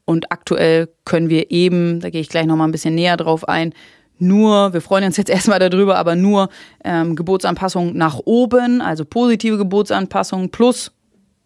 und 0.05 0.31
aktuell 0.31 0.88
können 1.05 1.31
wir 1.31 1.50
eben, 1.50 2.00
da 2.00 2.11
gehe 2.11 2.20
ich 2.20 2.29
gleich 2.29 2.46
nochmal 2.46 2.68
ein 2.68 2.72
bisschen 2.72 2.94
näher 2.94 3.16
drauf 3.16 3.48
ein, 3.48 3.72
nur, 4.18 4.72
wir 4.72 4.81
freuen 4.81 5.05
uns 5.05 5.16
jetzt 5.16 5.31
erstmal 5.31 5.59
darüber, 5.59 5.96
aber 5.96 6.16
nur 6.16 6.48
ähm, 6.85 7.16
Gebotsanpassungen 7.16 7.96
nach 7.96 8.20
oben, 8.24 8.81
also 8.81 9.05
positive 9.05 9.59
Gebotsanpassungen 9.59 10.50
plus 10.50 10.92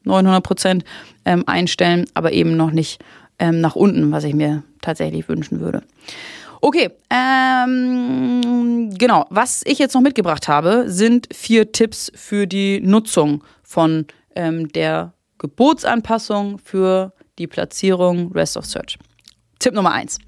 900 0.05 0.43
Prozent 0.43 0.85
ähm, 1.25 1.45
einstellen, 1.47 2.07
aber 2.15 2.33
eben 2.33 2.57
noch 2.57 2.71
nicht 2.71 3.03
ähm, 3.39 3.61
nach 3.61 3.77
unten, 3.77 4.11
was 4.13 4.25
ich 4.25 4.35
mir 4.35 4.63
tatsächlich 4.81 5.29
wünschen 5.29 5.61
würde. 5.61 5.83
Okay, 6.61 6.91
ähm, 7.11 8.91
genau. 8.97 9.27
Was 9.31 9.63
ich 9.65 9.79
jetzt 9.79 9.95
noch 9.95 10.01
mitgebracht 10.01 10.49
habe, 10.49 10.85
sind 10.89 11.29
vier 11.33 11.71
Tipps 11.71 12.11
für 12.15 12.47
die 12.47 12.81
Nutzung 12.81 13.45
von 13.63 14.07
ähm, 14.35 14.69
der 14.73 15.13
Gebotsanpassung 15.39 16.59
für 16.59 17.13
die 17.39 17.47
Platzierung 17.47 18.33
Rest 18.33 18.57
of 18.57 18.67
Search. 18.67 18.99
Tipp 19.61 19.75
Nummer 19.75 19.93
eins: 19.93 20.19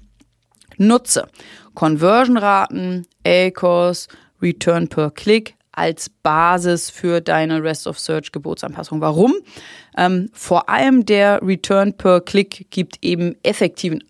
Nutze 0.77 1.27
Conversion-Raten, 1.75 3.05
ACOS, 3.25 4.07
Return 4.41 4.87
per 4.87 5.11
Click 5.11 5.55
als 5.81 6.09
Basis 6.09 6.91
für 6.91 7.21
deine 7.21 7.63
Rest 7.63 7.87
of 7.87 7.97
Search 7.97 8.31
Gebotsanpassung. 8.31 9.01
Warum? 9.01 9.33
Ähm, 9.97 10.29
vor 10.31 10.69
allem 10.69 11.07
der 11.07 11.41
Return 11.41 11.97
per 11.97 12.21
Click 12.21 12.67
gibt 12.69 12.97
eben 13.01 13.35
effektiven, 13.41 14.03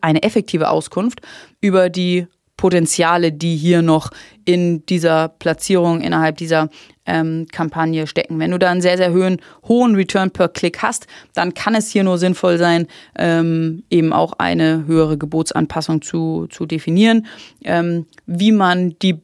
eine 0.00 0.24
effektive 0.24 0.68
Auskunft 0.68 1.20
über 1.60 1.88
die 1.88 2.26
Potenziale, 2.56 3.30
die 3.32 3.54
hier 3.54 3.82
noch 3.82 4.10
in 4.44 4.84
dieser 4.86 5.28
Platzierung 5.28 6.00
innerhalb 6.00 6.38
dieser 6.38 6.68
ähm, 7.04 7.46
Kampagne 7.52 8.08
stecken. 8.08 8.40
Wenn 8.40 8.50
du 8.50 8.58
da 8.58 8.70
einen 8.70 8.80
sehr, 8.80 8.96
sehr 8.96 9.12
hohen, 9.12 9.36
hohen 9.68 9.94
Return 9.94 10.32
per 10.32 10.48
Click 10.48 10.82
hast, 10.82 11.06
dann 11.34 11.54
kann 11.54 11.76
es 11.76 11.90
hier 11.90 12.02
nur 12.02 12.18
sinnvoll 12.18 12.58
sein, 12.58 12.88
ähm, 13.16 13.84
eben 13.90 14.12
auch 14.12 14.32
eine 14.38 14.84
höhere 14.86 15.16
Gebotsanpassung 15.16 16.02
zu, 16.02 16.48
zu 16.50 16.66
definieren. 16.66 17.26
Ähm, 17.62 18.06
wie 18.26 18.52
man 18.52 18.98
die 19.00 19.20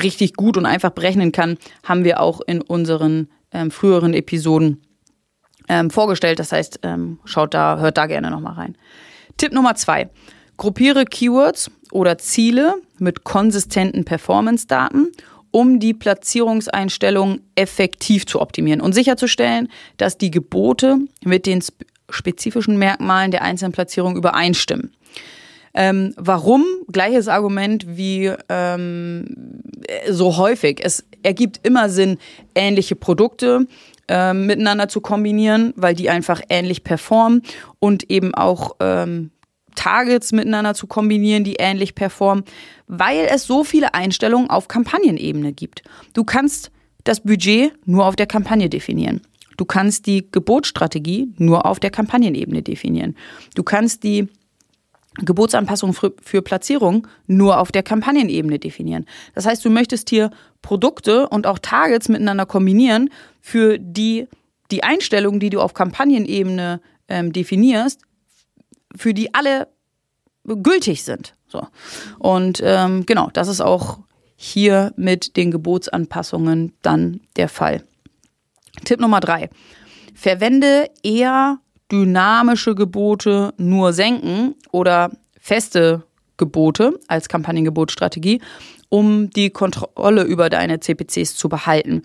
richtig 0.00 0.34
gut 0.34 0.56
und 0.56 0.66
einfach 0.66 0.90
berechnen 0.90 1.32
kann, 1.32 1.58
haben 1.84 2.04
wir 2.04 2.20
auch 2.20 2.40
in 2.40 2.60
unseren 2.60 3.28
ähm, 3.52 3.70
früheren 3.70 4.14
Episoden 4.14 4.82
ähm, 5.68 5.90
vorgestellt. 5.90 6.38
Das 6.38 6.52
heißt, 6.52 6.80
ähm, 6.82 7.18
schaut 7.24 7.54
da, 7.54 7.78
hört 7.78 7.98
da 7.98 8.06
gerne 8.06 8.30
nochmal 8.30 8.54
rein. 8.54 8.76
Tipp 9.36 9.52
Nummer 9.52 9.74
zwei. 9.74 10.08
Gruppiere 10.56 11.04
Keywords 11.04 11.70
oder 11.90 12.18
Ziele 12.18 12.76
mit 12.98 13.24
konsistenten 13.24 14.04
Performance-Daten, 14.04 15.08
um 15.50 15.80
die 15.80 15.94
Platzierungseinstellungen 15.94 17.40
effektiv 17.54 18.26
zu 18.26 18.40
optimieren 18.40 18.80
und 18.80 18.94
sicherzustellen, 18.94 19.68
dass 19.96 20.18
die 20.18 20.30
Gebote 20.30 20.98
mit 21.24 21.46
den 21.46 21.62
spezifischen 22.10 22.78
Merkmalen 22.78 23.30
der 23.30 23.42
einzelnen 23.42 23.72
Platzierung 23.72 24.16
übereinstimmen. 24.16 24.94
Ähm, 25.74 26.12
warum? 26.16 26.64
Gleiches 26.90 27.28
Argument 27.28 27.96
wie 27.96 28.32
ähm, 28.48 29.62
so 30.08 30.36
häufig. 30.36 30.80
Es 30.82 31.04
ergibt 31.22 31.60
immer 31.66 31.88
Sinn, 31.88 32.18
ähnliche 32.54 32.96
Produkte 32.96 33.66
ähm, 34.08 34.46
miteinander 34.46 34.88
zu 34.88 35.00
kombinieren, 35.00 35.72
weil 35.76 35.94
die 35.94 36.10
einfach 36.10 36.42
ähnlich 36.48 36.84
performen 36.84 37.42
und 37.78 38.10
eben 38.10 38.34
auch 38.34 38.76
ähm, 38.80 39.30
Targets 39.74 40.32
miteinander 40.32 40.74
zu 40.74 40.86
kombinieren, 40.86 41.44
die 41.44 41.56
ähnlich 41.58 41.94
performen, 41.94 42.44
weil 42.86 43.26
es 43.30 43.44
so 43.44 43.64
viele 43.64 43.94
Einstellungen 43.94 44.50
auf 44.50 44.68
Kampagnenebene 44.68 45.52
gibt. 45.52 45.82
Du 46.12 46.24
kannst 46.24 46.70
das 47.04 47.20
Budget 47.20 47.72
nur 47.86 48.06
auf 48.06 48.16
der 48.16 48.26
Kampagne 48.26 48.68
definieren. 48.68 49.22
Du 49.56 49.64
kannst 49.64 50.06
die 50.06 50.28
Gebotsstrategie 50.30 51.32
nur 51.38 51.66
auf 51.66 51.80
der 51.80 51.90
Kampagnenebene 51.90 52.62
definieren. 52.62 53.16
Du 53.54 53.62
kannst 53.62 54.02
die 54.02 54.28
Gebotsanpassung 55.16 55.92
für, 55.92 56.14
für 56.22 56.42
Platzierung 56.42 57.06
nur 57.26 57.58
auf 57.58 57.70
der 57.70 57.82
Kampagnenebene 57.82 58.58
definieren. 58.58 59.06
Das 59.34 59.46
heißt, 59.46 59.64
du 59.64 59.70
möchtest 59.70 60.08
hier 60.10 60.30
Produkte 60.62 61.28
und 61.28 61.46
auch 61.46 61.58
Targets 61.58 62.08
miteinander 62.08 62.46
kombinieren, 62.46 63.10
für 63.40 63.78
die 63.78 64.26
die 64.70 64.82
Einstellungen, 64.82 65.38
die 65.38 65.50
du 65.50 65.60
auf 65.60 65.74
Kampagnenebene 65.74 66.80
ähm, 67.08 67.32
definierst, 67.32 68.00
für 68.96 69.12
die 69.14 69.34
alle 69.34 69.68
gültig 70.44 71.04
sind. 71.04 71.34
So. 71.46 71.66
Und 72.18 72.60
ähm, 72.64 73.06
genau, 73.06 73.28
das 73.32 73.48
ist 73.48 73.60
auch 73.60 73.98
hier 74.34 74.92
mit 74.96 75.36
den 75.36 75.50
Gebotsanpassungen 75.50 76.72
dann 76.82 77.20
der 77.36 77.48
Fall. 77.48 77.84
Tipp 78.84 78.98
Nummer 78.98 79.20
drei. 79.20 79.50
Verwende 80.14 80.90
eher 81.02 81.58
dynamische 81.92 82.74
Gebote 82.74 83.52
nur 83.58 83.92
senken 83.92 84.54
oder 84.72 85.10
feste 85.38 86.04
Gebote 86.38 86.98
als 87.06 87.28
Kampagnengebotstrategie, 87.28 88.40
um 88.88 89.30
die 89.30 89.50
Kontrolle 89.50 90.22
über 90.22 90.48
deine 90.48 90.80
CPCs 90.80 91.36
zu 91.36 91.48
behalten. 91.48 92.02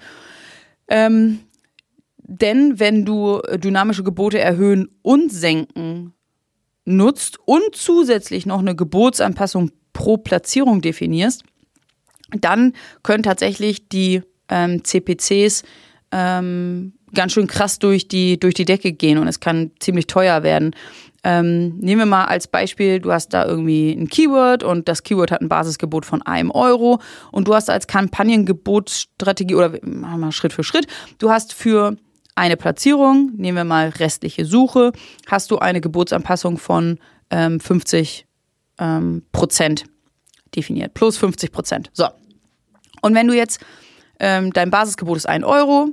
Ähm, 0.87 1.39
denn 2.17 2.79
wenn 2.79 3.05
du 3.05 3.41
dynamische 3.55 4.03
Gebote 4.03 4.37
erhöhen 4.37 4.89
und 5.01 5.31
senken 5.31 6.13
nutzt 6.85 7.39
und 7.45 7.73
zusätzlich 7.73 8.45
noch 8.45 8.59
eine 8.59 8.75
Gebotsanpassung 8.75 9.71
pro 9.93 10.17
Platzierung 10.17 10.81
definierst, 10.81 11.43
dann 12.31 12.73
können 13.03 13.23
tatsächlich 13.23 13.87
die 13.89 14.21
ähm, 14.49 14.83
CPCs 14.83 15.63
ähm, 16.11 16.93
ganz 17.17 17.33
schön 17.33 17.47
krass 17.47 17.79
durch 17.79 18.07
die, 18.07 18.39
durch 18.39 18.53
die 18.53 18.63
Decke 18.63 18.93
gehen 18.93 19.17
und 19.17 19.27
es 19.27 19.39
kann 19.39 19.71
ziemlich 19.79 20.05
teuer 20.07 20.43
werden. 20.43 20.75
Ähm, 21.23 21.77
nehmen 21.79 22.01
wir 22.01 22.05
mal 22.05 22.25
als 22.25 22.47
Beispiel, 22.47 22.99
du 22.99 23.11
hast 23.11 23.33
da 23.33 23.43
irgendwie 23.45 23.91
ein 23.91 24.07
Keyword 24.07 24.63
und 24.63 24.87
das 24.87 25.01
Keyword 25.01 25.31
hat 25.31 25.41
ein 25.41 25.49
Basisgebot 25.49 26.05
von 26.05 26.21
einem 26.21 26.51
Euro 26.51 27.01
und 27.31 27.47
du 27.47 27.55
hast 27.55 27.71
als 27.71 27.87
Kampagnengebotsstrategie 27.87 29.55
oder 29.55 29.79
machen 29.81 30.19
wir 30.19 30.31
Schritt 30.31 30.53
für 30.53 30.63
Schritt, 30.63 30.85
du 31.17 31.31
hast 31.31 31.53
für 31.53 31.97
eine 32.35 32.55
Platzierung, 32.55 33.31
nehmen 33.35 33.57
wir 33.57 33.63
mal 33.63 33.89
restliche 33.89 34.45
Suche, 34.45 34.91
hast 35.25 35.49
du 35.49 35.57
eine 35.57 35.81
Gebotsanpassung 35.81 36.59
von 36.59 36.99
ähm, 37.31 37.59
50 37.59 38.27
ähm, 38.77 39.23
Prozent 39.31 39.85
definiert, 40.55 40.93
plus 40.93 41.17
50 41.17 41.51
Prozent. 41.51 41.89
So. 41.93 42.07
Und 43.01 43.15
wenn 43.15 43.27
du 43.27 43.33
jetzt, 43.33 43.59
ähm, 44.19 44.53
dein 44.53 44.69
Basisgebot 44.69 45.17
ist 45.17 45.27
1 45.27 45.43
Euro, 45.43 45.89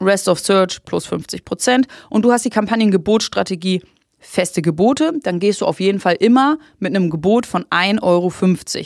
Rest 0.00 0.28
of 0.28 0.38
Search 0.38 0.84
plus 0.84 1.06
50 1.06 1.44
Prozent 1.44 1.86
und 2.08 2.22
du 2.24 2.32
hast 2.32 2.44
die 2.44 2.50
Kampagnengebotstrategie 2.50 3.82
feste 4.18 4.62
Gebote, 4.62 5.12
dann 5.22 5.40
gehst 5.40 5.60
du 5.62 5.66
auf 5.66 5.80
jeden 5.80 5.98
Fall 5.98 6.14
immer 6.14 6.58
mit 6.78 6.94
einem 6.94 7.10
Gebot 7.10 7.46
von 7.46 7.64
1,50 7.64 8.02
Euro 8.02 8.32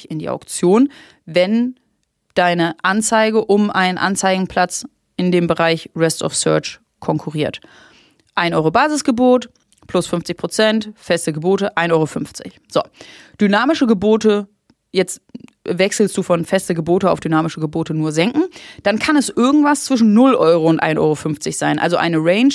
in 0.08 0.18
die 0.18 0.28
Auktion, 0.28 0.90
wenn 1.26 1.74
deine 2.34 2.76
Anzeige 2.82 3.44
um 3.44 3.70
einen 3.70 3.98
Anzeigenplatz 3.98 4.84
in 5.16 5.32
dem 5.32 5.46
Bereich 5.46 5.90
Rest 5.94 6.22
of 6.22 6.34
Search 6.34 6.80
konkurriert. 7.00 7.60
1 8.34 8.54
Euro 8.54 8.70
Basisgebot 8.70 9.50
plus 9.86 10.06
50 10.06 10.36
Prozent, 10.36 10.92
feste 10.94 11.32
Gebote 11.32 11.76
1,50 11.76 11.92
Euro. 11.92 12.06
So, 12.70 12.82
dynamische 13.40 13.86
Gebote, 13.86 14.48
jetzt 14.92 15.20
wechselst 15.64 16.16
du 16.16 16.22
von 16.22 16.44
feste 16.44 16.74
Gebote 16.74 17.10
auf 17.10 17.20
dynamische 17.20 17.60
Gebote 17.60 17.94
nur 17.94 18.12
senken, 18.12 18.44
dann 18.82 18.98
kann 18.98 19.16
es 19.16 19.28
irgendwas 19.28 19.84
zwischen 19.84 20.12
0 20.14 20.34
Euro 20.34 20.68
und 20.68 20.82
1,50 20.82 20.98
Euro 20.98 21.52
sein. 21.52 21.78
Also 21.78 21.96
eine 21.96 22.18
Range, 22.18 22.54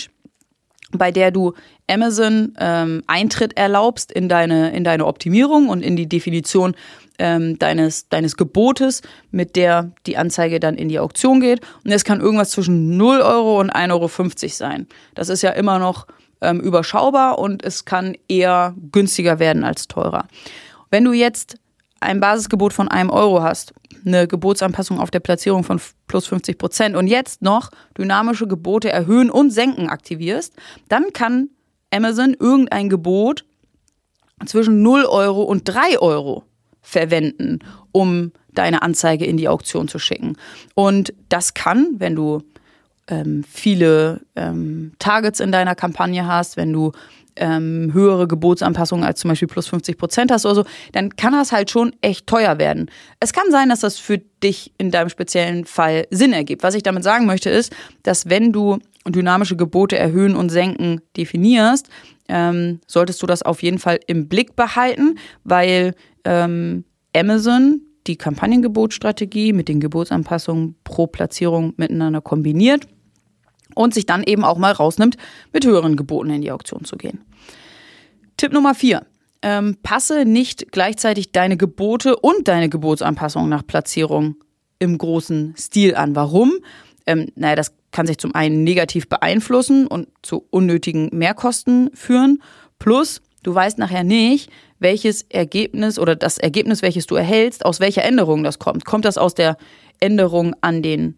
bei 0.92 1.12
der 1.12 1.32
du 1.32 1.54
Amazon 1.90 2.54
ähm, 2.60 3.04
Eintritt 3.08 3.58
erlaubst 3.58 4.12
in 4.12 4.30
deine, 4.30 4.72
in 4.72 4.84
deine 4.84 5.06
Optimierung 5.06 5.70
und 5.70 5.82
in 5.82 5.96
die 5.96 6.08
Definition 6.08 6.76
ähm, 7.18 7.60
deines, 7.60 8.10
deines 8.10 8.38
Gebotes, 8.38 9.02
mit 9.32 9.56
der 9.56 9.92
die 10.06 10.18
Anzeige 10.18 10.60
dann 10.60 10.76
in 10.76 10.90
die 10.90 11.00
Auktion 11.00 11.42
geht. 11.42 11.62
Und 11.84 11.92
es 11.92 12.04
kann 12.04 12.22
irgendwas 12.22 12.52
zwischen 12.52 12.98
0 12.98 13.22
Euro 13.22 13.60
und 13.60 13.72
1,50 13.72 13.92
Euro 13.92 14.50
sein. 14.50 14.88
Das 15.16 15.30
ist 15.30 15.42
ja 15.42 15.52
immer 15.52 15.80
noch 15.80 16.08
ähm, 16.42 16.60
überschaubar 16.60 17.40
und 17.40 17.64
es 17.64 17.86
kann 17.86 18.16
eher 18.28 18.74
günstiger 18.92 19.40
werden 19.40 19.64
als 19.64 19.88
teurer. 19.88 20.28
Wenn 20.90 21.04
du 21.04 21.14
jetzt 21.14 21.59
ein 22.00 22.20
Basisgebot 22.20 22.74
von 22.74 22.88
einem 22.88 23.10
Euro 23.10 23.42
hast, 23.42 23.74
eine 24.06 24.28
Gebotsanpassung 24.28 25.00
auf 25.00 25.12
der 25.12 25.20
Platzierung 25.20 25.64
von 25.64 25.82
plus 26.08 26.28
50 26.28 26.58
Prozent 26.58 26.96
und 26.96 27.08
jetzt 27.08 27.42
noch 27.42 27.70
dynamische 27.98 28.48
Gebote 28.48 28.90
erhöhen 28.90 29.30
und 29.30 29.52
senken 29.52 29.90
aktivierst, 29.90 30.54
dann 30.88 31.12
kann 31.14 31.50
Amazon 31.92 32.36
irgendein 32.40 32.90
Gebot 32.90 33.46
zwischen 34.46 34.82
0 34.82 35.06
Euro 35.06 35.44
und 35.44 35.64
3 35.66 36.00
Euro 36.00 36.44
verwenden, 36.82 37.60
um 37.92 38.32
deine 38.54 38.82
Anzeige 38.82 39.26
in 39.26 39.38
die 39.38 39.50
Auktion 39.50 39.88
zu 39.88 40.00
schicken. 40.00 40.38
Und 40.76 41.14
das 41.30 41.54
kann, 41.54 41.96
wenn 41.98 42.16
du 42.16 42.42
ähm, 43.08 43.44
viele 43.44 44.22
ähm, 44.36 44.94
Targets 45.00 45.40
in 45.40 45.52
deiner 45.52 45.76
Kampagne 45.76 46.26
hast, 46.26 46.58
wenn 46.58 46.72
du 46.72 46.92
ähm, 47.36 47.92
höhere 47.94 48.28
Gebotsanpassungen 48.28 49.06
als 49.06 49.20
zum 49.20 49.30
Beispiel 49.30 49.48
plus 49.48 49.68
50 49.68 49.98
Prozent 49.98 50.32
hast 50.32 50.46
oder 50.46 50.56
so, 50.56 50.66
dann 50.92 51.16
kann 51.16 51.34
das 51.34 51.52
halt 51.52 51.72
schon 51.72 51.96
echt 52.02 52.28
teuer 52.28 52.60
werden. 52.60 52.90
Es 53.20 53.34
kann 53.34 53.52
sein, 53.52 53.70
dass 53.70 53.82
das 53.82 53.98
für 53.98 54.18
dich 54.18 54.74
in 54.78 54.92
deinem 54.92 55.10
speziellen 55.10 55.66
Fall 55.66 56.06
Sinn 56.12 56.34
ergibt. 56.34 56.64
Was 56.64 56.76
ich 56.76 56.84
damit 56.84 57.04
sagen 57.04 57.26
möchte, 57.26 57.50
ist, 57.50 57.74
dass 58.04 58.30
wenn 58.30 58.52
du 58.52 58.80
dynamische 59.08 59.56
Gebote 59.56 59.98
erhöhen 59.98 60.36
und 60.36 60.50
senken 60.50 61.02
definierst, 61.18 61.90
ähm, 62.28 62.80
solltest 62.88 63.22
du 63.22 63.28
das 63.28 63.42
auf 63.42 63.64
jeden 63.64 63.80
Fall 63.80 64.00
im 64.08 64.28
Blick 64.28 64.56
behalten, 64.56 65.18
weil 65.44 65.96
ähm, 66.26 66.84
Amazon 67.16 67.82
die 68.08 68.18
Kampagnengebotstrategie 68.18 69.54
mit 69.54 69.68
den 69.68 69.80
Gebotsanpassungen 69.80 70.76
pro 70.84 71.08
Platzierung 71.08 71.74
miteinander 71.78 72.22
kombiniert 72.22 72.88
und 73.76 73.94
sich 73.94 74.06
dann 74.06 74.24
eben 74.24 74.44
auch 74.44 74.58
mal 74.58 74.72
rausnimmt, 74.72 75.18
mit 75.54 75.66
höheren 75.66 75.96
Geboten 75.96 76.30
in 76.30 76.42
die 76.42 76.52
Auktion 76.52 76.86
zu 76.86 76.98
gehen. 76.98 77.22
Tipp 78.38 78.54
Nummer 78.54 78.76
vier. 78.76 79.06
Ähm, 79.42 79.78
passe 79.84 80.26
nicht 80.26 80.72
gleichzeitig 80.72 81.32
deine 81.32 81.56
Gebote 81.56 82.18
und 82.18 82.48
deine 82.50 82.68
Gebotsanpassung 82.68 83.48
nach 83.48 83.66
Platzierung 83.66 84.36
im 84.80 84.98
großen 84.98 85.56
Stil 85.58 85.96
an. 85.96 86.16
Warum? 86.16 86.54
Ähm, 87.06 87.28
naja, 87.36 87.56
das 87.56 87.74
kann 87.92 88.06
sich 88.06 88.18
zum 88.18 88.36
einen 88.36 88.64
negativ 88.64 89.08
beeinflussen 89.08 89.88
und 89.88 90.10
zu 90.22 90.46
unnötigen 90.50 91.10
Mehrkosten 91.12 91.90
führen. 91.94 92.44
Plus, 92.80 93.22
du 93.44 93.56
weißt 93.56 93.78
nachher 93.78 94.04
nicht, 94.04 94.52
welches 94.80 95.24
Ergebnis 95.24 96.00
oder 96.00 96.16
das 96.16 96.38
Ergebnis, 96.38 96.82
welches 96.82 97.08
du 97.08 97.16
erhältst, 97.16 97.66
aus 97.66 97.80
welcher 97.80 98.04
Änderung 98.04 98.44
das 98.44 98.60
kommt. 98.60 98.86
Kommt 98.86 99.06
das 99.06 99.18
aus 99.18 99.36
der 99.36 99.58
Änderung 100.00 100.56
an 100.62 100.82
den 100.82 101.18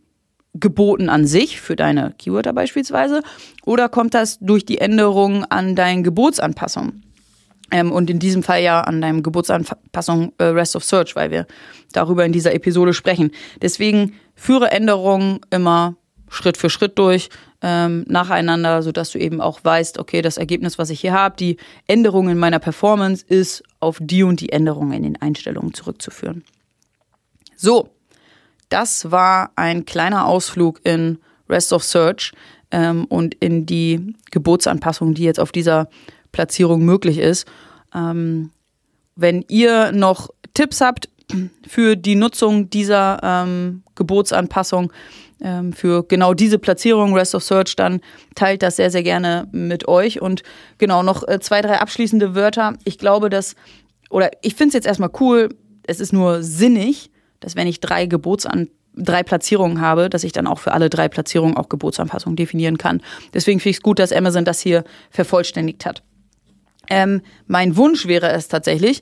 Geboten 0.54 1.10
an 1.10 1.26
sich 1.26 1.62
für 1.62 1.76
deine 1.76 2.14
Keywörter 2.18 2.54
beispielsweise 2.54 3.22
oder 3.66 3.88
kommt 3.90 4.14
das 4.14 4.40
durch 4.40 4.66
die 4.66 4.80
Änderung 4.80 5.46
an 5.46 5.76
deinen 5.76 6.04
Gebotsanpassungen? 6.04 7.04
Ähm, 7.72 7.92
und 7.92 8.10
in 8.10 8.20
diesem 8.20 8.44
Fall 8.44 8.62
ja 8.62 8.82
an 8.82 9.02
deinem 9.02 9.24
Geburtsanpassung 9.24 10.34
äh, 10.38 10.44
Rest 10.44 10.76
of 10.76 10.84
Search, 10.84 11.16
weil 11.16 11.32
wir 11.32 11.48
darüber 11.94 12.26
in 12.26 12.34
dieser 12.34 12.54
Episode 12.54 12.94
sprechen. 12.94 13.32
Deswegen 13.62 14.14
führe 14.36 14.72
Änderungen 14.72 15.40
immer 15.52 15.96
Schritt 16.30 16.58
für 16.58 16.70
Schritt 16.70 16.98
durch, 16.98 17.30
ähm, 17.62 18.06
nacheinander, 18.08 18.82
sodass 18.84 19.12
du 19.12 19.20
eben 19.20 19.42
auch 19.42 19.64
weißt, 19.64 20.00
okay, 20.00 20.22
das 20.22 20.38
Ergebnis, 20.38 20.78
was 20.78 20.90
ich 20.90 21.02
hier 21.02 21.14
habe, 21.14 21.36
die 21.38 21.58
Änderung 21.88 22.30
in 22.30 22.38
meiner 22.38 22.60
Performance 22.60 23.26
ist 23.28 23.64
auf 23.80 24.00
die 24.02 24.24
und 24.24 24.40
die 24.42 24.52
Änderungen 24.52 24.94
in 24.94 25.04
den 25.04 25.22
Einstellungen 25.22 25.74
zurückzuführen. 25.74 26.44
So, 27.56 27.90
das 28.72 29.12
war 29.12 29.52
ein 29.56 29.86
kleiner 29.86 30.26
Ausflug 30.26 30.80
in 30.84 31.20
Rest 31.50 31.74
of 31.74 31.84
Search 31.84 32.32
ähm, 32.72 33.06
und 33.06 33.36
in 33.36 33.66
die 33.66 34.16
Geburtsanpassung, 34.32 35.14
die 35.14 35.24
jetzt 35.24 35.40
auf 35.40 35.52
dieser 35.52 35.90
Platzierung 36.32 36.84
möglich 36.84 37.18
ist. 37.18 37.46
Ähm, 37.94 38.52
wenn 39.16 39.44
ihr 39.50 39.92
noch 39.92 40.30
Tipps 40.54 40.82
habt 40.82 41.10
für 41.68 41.96
die 41.96 42.16
Nutzung 42.16 42.70
dieser 42.70 43.20
ähm, 43.22 43.84
Gebotsanpassung, 43.96 44.92
ähm, 45.42 45.74
für 45.74 46.04
genau 46.08 46.34
diese 46.34 46.60
Platzierung, 46.60 47.14
Rest 47.14 47.36
of 47.36 47.44
Search, 47.44 47.76
dann 47.76 48.00
teilt 48.36 48.64
das 48.64 48.78
sehr, 48.78 48.92
sehr 48.92 49.04
gerne 49.04 49.48
mit 49.52 49.88
euch. 49.88 50.22
Und 50.22 50.44
genau, 50.78 51.04
noch 51.04 51.28
äh, 51.28 51.40
zwei, 51.40 51.62
drei 51.62 51.80
abschließende 51.80 52.36
Wörter. 52.36 52.78
Ich 52.86 52.98
glaube, 52.98 53.30
dass, 53.30 53.56
oder 54.10 54.32
ich 54.42 54.56
finde 54.56 54.70
es 54.70 54.74
jetzt 54.76 54.88
erstmal 54.88 55.12
cool, 55.20 55.50
es 55.88 56.00
ist 56.00 56.14
nur 56.14 56.44
sinnig, 56.44 57.11
dass 57.42 57.58
wenn 57.58 57.68
ich 57.68 57.82
drei 57.82 58.06
Gebotsan 58.06 58.70
drei 58.94 59.24
Platzierungen 59.24 59.80
habe, 59.80 60.10
dass 60.10 60.24
ich 60.24 60.32
dann 60.32 60.48
auch 60.48 60.60
für 60.60 60.74
alle 60.74 60.90
drei 60.90 61.08
Platzierungen 61.08 61.56
auch 61.56 61.70
Gebotsanpassungen 61.70 62.36
definieren 62.36 62.78
kann. 62.78 63.02
Deswegen 63.34 63.60
finde 63.60 63.72
ich 63.72 63.78
es 63.78 63.84
gut, 63.84 64.00
dass 64.00 64.12
Amazon 64.12 64.46
das 64.46 64.60
hier 64.60 64.84
vervollständigt 65.10 65.86
hat. 65.86 66.04
Ähm, 66.90 67.22
mein 67.48 67.78
Wunsch 67.78 68.08
wäre 68.08 68.32
es 68.32 68.48
tatsächlich, 68.50 69.02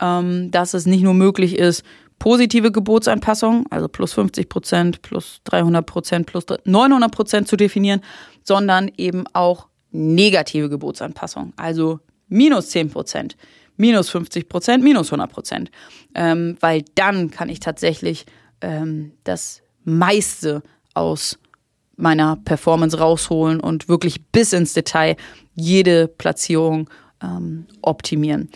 ähm, 0.00 0.50
dass 0.50 0.74
es 0.74 0.86
nicht 0.86 1.02
nur 1.02 1.14
möglich 1.14 1.56
ist, 1.56 1.84
positive 2.18 2.70
Gebotsanpassungen, 2.70 3.64
also 3.70 3.88
plus 3.88 4.12
50 4.12 4.48
Prozent, 4.48 5.02
plus 5.02 5.40
300 5.44 5.86
Prozent, 5.86 6.26
plus 6.26 6.44
900 6.64 7.10
Prozent 7.10 7.48
zu 7.48 7.56
definieren, 7.56 8.02
sondern 8.44 8.90
eben 8.96 9.24
auch 9.32 9.68
negative 9.90 10.68
Gebotsanpassungen, 10.68 11.54
also 11.56 12.00
minus 12.28 12.68
10 12.70 12.90
Prozent, 12.90 13.36
minus 13.80 14.10
50 14.10 14.48
Prozent, 14.48 14.84
minus 14.84 15.08
100 15.08 15.32
Prozent. 15.32 15.70
Ähm, 16.14 16.56
weil 16.60 16.84
dann 16.94 17.30
kann 17.30 17.48
ich 17.48 17.60
tatsächlich 17.60 18.26
ähm, 18.60 19.12
das 19.24 19.62
meiste 19.84 20.62
aus 20.94 21.38
meiner 21.96 22.36
Performance 22.36 22.98
rausholen 22.98 23.60
und 23.60 23.88
wirklich 23.88 24.24
bis 24.26 24.52
ins 24.52 24.74
Detail 24.74 25.16
jede 25.54 26.08
Platzierung 26.08 26.88
ähm, 27.22 27.66
optimieren. 27.82 28.50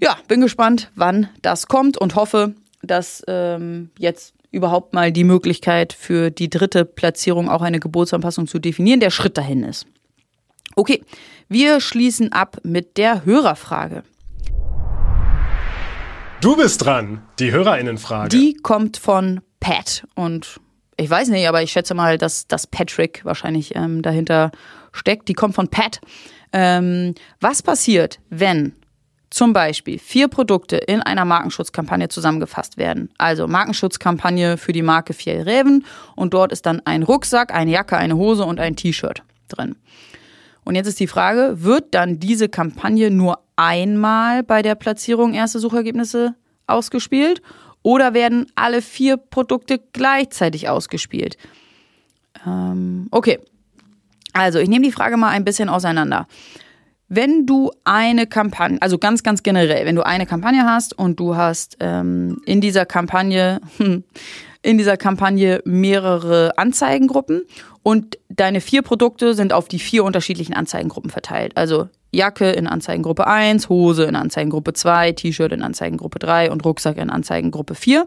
Ja, 0.00 0.16
bin 0.28 0.40
gespannt, 0.40 0.90
wann 0.94 1.28
das 1.42 1.66
kommt 1.68 1.96
und 1.96 2.14
hoffe, 2.14 2.54
dass 2.82 3.22
ähm, 3.28 3.90
jetzt 3.98 4.34
überhaupt 4.50 4.92
mal 4.92 5.12
die 5.12 5.24
Möglichkeit 5.24 5.92
für 5.92 6.30
die 6.30 6.50
dritte 6.50 6.84
Platzierung 6.84 7.48
auch 7.48 7.62
eine 7.62 7.80
Gebotsanpassung 7.80 8.46
zu 8.46 8.58
definieren, 8.58 9.00
der 9.00 9.10
Schritt 9.10 9.38
dahin 9.38 9.62
ist. 9.62 9.86
Okay, 10.74 11.02
wir 11.48 11.80
schließen 11.80 12.32
ab 12.32 12.58
mit 12.62 12.96
der 12.96 13.24
Hörerfrage. 13.24 14.02
Du 16.42 16.56
bist 16.56 16.84
dran, 16.84 17.22
die 17.38 17.52
Hörerinnenfrage. 17.52 18.28
Die 18.28 18.54
kommt 18.54 18.96
von 18.96 19.42
Pat 19.60 20.04
und 20.16 20.58
ich 20.96 21.08
weiß 21.08 21.28
nicht, 21.28 21.46
aber 21.46 21.62
ich 21.62 21.70
schätze 21.70 21.94
mal, 21.94 22.18
dass, 22.18 22.48
dass 22.48 22.66
Patrick 22.66 23.24
wahrscheinlich 23.24 23.76
ähm, 23.76 24.02
dahinter 24.02 24.50
steckt. 24.90 25.28
Die 25.28 25.34
kommt 25.34 25.54
von 25.54 25.68
Pat. 25.68 26.00
Ähm, 26.52 27.14
was 27.40 27.62
passiert, 27.62 28.18
wenn 28.28 28.74
zum 29.30 29.52
Beispiel 29.52 30.00
vier 30.00 30.26
Produkte 30.26 30.78
in 30.78 31.00
einer 31.00 31.24
Markenschutzkampagne 31.24 32.08
zusammengefasst 32.08 32.76
werden? 32.76 33.10
Also 33.18 33.46
Markenschutzkampagne 33.46 34.56
für 34.56 34.72
die 34.72 34.82
Marke 34.82 35.12
Fjellreven 35.12 35.84
und 36.16 36.34
dort 36.34 36.50
ist 36.50 36.66
dann 36.66 36.82
ein 36.84 37.04
Rucksack, 37.04 37.54
eine 37.54 37.70
Jacke, 37.70 37.96
eine 37.96 38.16
Hose 38.16 38.44
und 38.44 38.58
ein 38.58 38.74
T-Shirt 38.74 39.22
drin. 39.46 39.76
Und 40.64 40.74
jetzt 40.74 40.86
ist 40.86 41.00
die 41.00 41.06
Frage, 41.06 41.62
wird 41.62 41.94
dann 41.94 42.18
diese 42.18 42.48
Kampagne 42.48 43.10
nur 43.10 43.40
einmal 43.56 44.42
bei 44.42 44.62
der 44.62 44.74
Platzierung 44.74 45.34
erste 45.34 45.58
Suchergebnisse 45.58 46.34
ausgespielt 46.66 47.42
oder 47.82 48.14
werden 48.14 48.46
alle 48.54 48.80
vier 48.82 49.16
Produkte 49.16 49.80
gleichzeitig 49.92 50.68
ausgespielt? 50.68 51.36
Ähm, 52.46 53.08
okay, 53.10 53.38
also 54.32 54.58
ich 54.58 54.68
nehme 54.68 54.84
die 54.84 54.92
Frage 54.92 55.16
mal 55.16 55.30
ein 55.30 55.44
bisschen 55.44 55.68
auseinander. 55.68 56.26
Wenn 57.08 57.44
du 57.44 57.70
eine 57.84 58.26
Kampagne, 58.26 58.80
also 58.80 58.96
ganz, 58.96 59.22
ganz 59.22 59.42
generell, 59.42 59.84
wenn 59.84 59.96
du 59.96 60.06
eine 60.06 60.24
Kampagne 60.24 60.64
hast 60.64 60.98
und 60.98 61.20
du 61.20 61.36
hast 61.36 61.76
ähm, 61.80 62.40
in 62.46 62.62
dieser 62.62 62.86
Kampagne, 62.86 63.60
in 64.62 64.78
dieser 64.78 64.96
Kampagne 64.96 65.60
mehrere 65.66 66.56
Anzeigengruppen 66.56 67.42
und 67.82 68.18
deine 68.28 68.60
vier 68.60 68.82
Produkte 68.82 69.34
sind 69.34 69.52
auf 69.52 69.68
die 69.68 69.78
vier 69.78 70.04
unterschiedlichen 70.04 70.54
Anzeigengruppen 70.54 71.10
verteilt. 71.10 71.56
Also 71.56 71.88
Jacke 72.12 72.50
in 72.50 72.66
Anzeigengruppe 72.66 73.26
1, 73.26 73.68
Hose 73.68 74.04
in 74.04 74.14
Anzeigengruppe 74.14 74.72
2, 74.72 75.12
T-Shirt 75.12 75.52
in 75.52 75.62
Anzeigengruppe 75.62 76.18
3 76.18 76.50
und 76.50 76.64
Rucksack 76.64 76.98
in 76.98 77.10
Anzeigengruppe 77.10 77.74
4. 77.74 78.06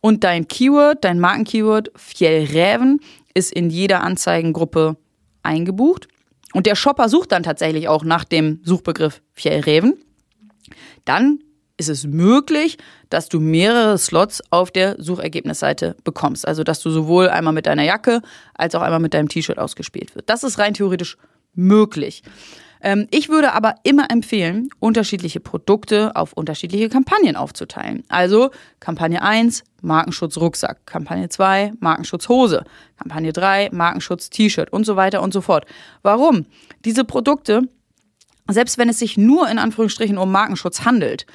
Und 0.00 0.22
dein 0.22 0.46
Keyword, 0.46 1.04
dein 1.04 1.18
Markenkeyword 1.18 1.90
Fjellräven 1.96 3.00
ist 3.34 3.52
in 3.52 3.70
jeder 3.70 4.02
Anzeigengruppe 4.02 4.96
eingebucht. 5.42 6.08
Und 6.52 6.66
der 6.66 6.76
Shopper 6.76 7.08
sucht 7.08 7.32
dann 7.32 7.42
tatsächlich 7.42 7.88
auch 7.88 8.04
nach 8.04 8.24
dem 8.24 8.60
Suchbegriff 8.64 9.22
Fjellräven. 9.32 9.94
Dann 11.04 11.40
ist 11.78 11.88
es 11.88 12.06
möglich, 12.06 12.76
dass 13.08 13.28
du 13.28 13.40
mehrere 13.40 13.96
Slots 13.96 14.42
auf 14.50 14.70
der 14.70 14.96
Suchergebnisseite 14.98 15.96
bekommst. 16.04 16.46
Also, 16.46 16.64
dass 16.64 16.80
du 16.80 16.90
sowohl 16.90 17.28
einmal 17.28 17.54
mit 17.54 17.66
deiner 17.66 17.84
Jacke 17.84 18.20
als 18.54 18.74
auch 18.74 18.82
einmal 18.82 19.00
mit 19.00 19.14
deinem 19.14 19.28
T-Shirt 19.28 19.58
ausgespielt 19.58 20.14
wird. 20.14 20.28
Das 20.28 20.44
ist 20.44 20.58
rein 20.58 20.74
theoretisch 20.74 21.16
möglich. 21.54 22.22
Ähm, 22.80 23.08
ich 23.10 23.28
würde 23.28 23.52
aber 23.54 23.76
immer 23.82 24.10
empfehlen, 24.10 24.70
unterschiedliche 24.78 25.40
Produkte 25.40 26.14
auf 26.14 26.32
unterschiedliche 26.32 26.88
Kampagnen 26.88 27.36
aufzuteilen. 27.36 28.04
Also 28.08 28.50
Kampagne 28.80 29.22
1, 29.22 29.64
Markenschutz 29.82 30.36
Rucksack, 30.36 30.86
Kampagne 30.86 31.28
2, 31.28 31.72
Markenschutz 31.80 32.28
Hose, 32.28 32.64
Kampagne 32.96 33.32
3, 33.32 33.70
Markenschutz 33.72 34.30
T-Shirt 34.30 34.72
und 34.72 34.84
so 34.84 34.96
weiter 34.96 35.22
und 35.22 35.32
so 35.32 35.40
fort. 35.40 35.66
Warum? 36.02 36.46
Diese 36.84 37.04
Produkte, 37.04 37.62
selbst 38.48 38.78
wenn 38.78 38.88
es 38.88 38.98
sich 38.98 39.16
nur 39.16 39.48
in 39.48 39.58
Anführungsstrichen 39.58 40.18
um 40.18 40.30
Markenschutz 40.30 40.84
handelt, 40.84 41.26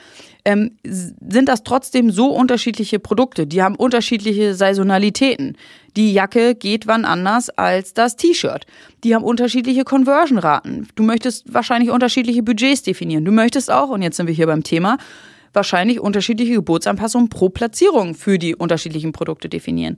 ähm, 0.45 0.77
sind 0.83 1.47
das 1.47 1.63
trotzdem 1.63 2.11
so 2.11 2.27
unterschiedliche 2.27 2.99
Produkte. 2.99 3.47
Die 3.47 3.61
haben 3.61 3.75
unterschiedliche 3.75 4.55
Saisonalitäten. 4.55 5.57
Die 5.95 6.13
Jacke 6.13 6.55
geht 6.55 6.87
wann 6.87 7.05
anders 7.05 7.49
als 7.49 7.93
das 7.93 8.15
T-Shirt. 8.15 8.65
Die 9.03 9.15
haben 9.15 9.23
unterschiedliche 9.23 9.83
Conversion-Raten. 9.83 10.87
Du 10.95 11.03
möchtest 11.03 11.53
wahrscheinlich 11.53 11.91
unterschiedliche 11.91 12.43
Budgets 12.43 12.83
definieren. 12.83 13.25
Du 13.25 13.31
möchtest 13.31 13.71
auch, 13.71 13.89
und 13.89 14.01
jetzt 14.01 14.17
sind 14.17 14.27
wir 14.27 14.33
hier 14.33 14.47
beim 14.47 14.63
Thema, 14.63 14.97
wahrscheinlich 15.53 15.99
unterschiedliche 15.99 16.55
Gebotsanpassungen 16.55 17.29
pro 17.29 17.49
Platzierung 17.49 18.15
für 18.15 18.39
die 18.39 18.55
unterschiedlichen 18.55 19.11
Produkte 19.11 19.49
definieren. 19.49 19.97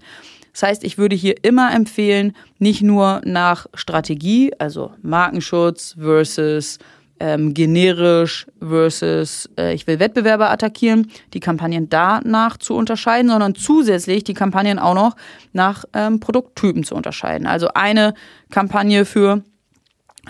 Das 0.52 0.64
heißt, 0.64 0.84
ich 0.84 0.98
würde 0.98 1.16
hier 1.16 1.36
immer 1.44 1.74
empfehlen, 1.74 2.34
nicht 2.60 2.82
nur 2.82 3.22
nach 3.26 3.66
Strategie, 3.74 4.54
also 4.60 4.92
Markenschutz 5.02 5.96
versus 6.00 6.80
ähm, 7.20 7.54
generisch 7.54 8.48
versus 8.60 9.50
äh, 9.58 9.74
ich 9.74 9.88
will 9.88 10.00
Wettbewerber 10.00 10.50
attackieren, 10.50 11.12
die 11.34 11.40
Kampagnen 11.40 11.90
danach 11.90 12.58
zu 12.58 12.76
unterscheiden, 12.76 13.30
sondern 13.30 13.56
zusätzlich 13.56 14.24
die 14.24 14.34
Kampagnen 14.34 14.80
auch 14.80 14.96
noch 14.96 15.16
nach 15.54 15.86
ähm, 15.94 16.20
Produkttypen 16.20 16.84
zu 16.84 16.96
unterscheiden. 16.96 17.48
Also 17.48 17.70
eine 17.74 18.14
Kampagne 18.52 19.06
für 19.06 19.44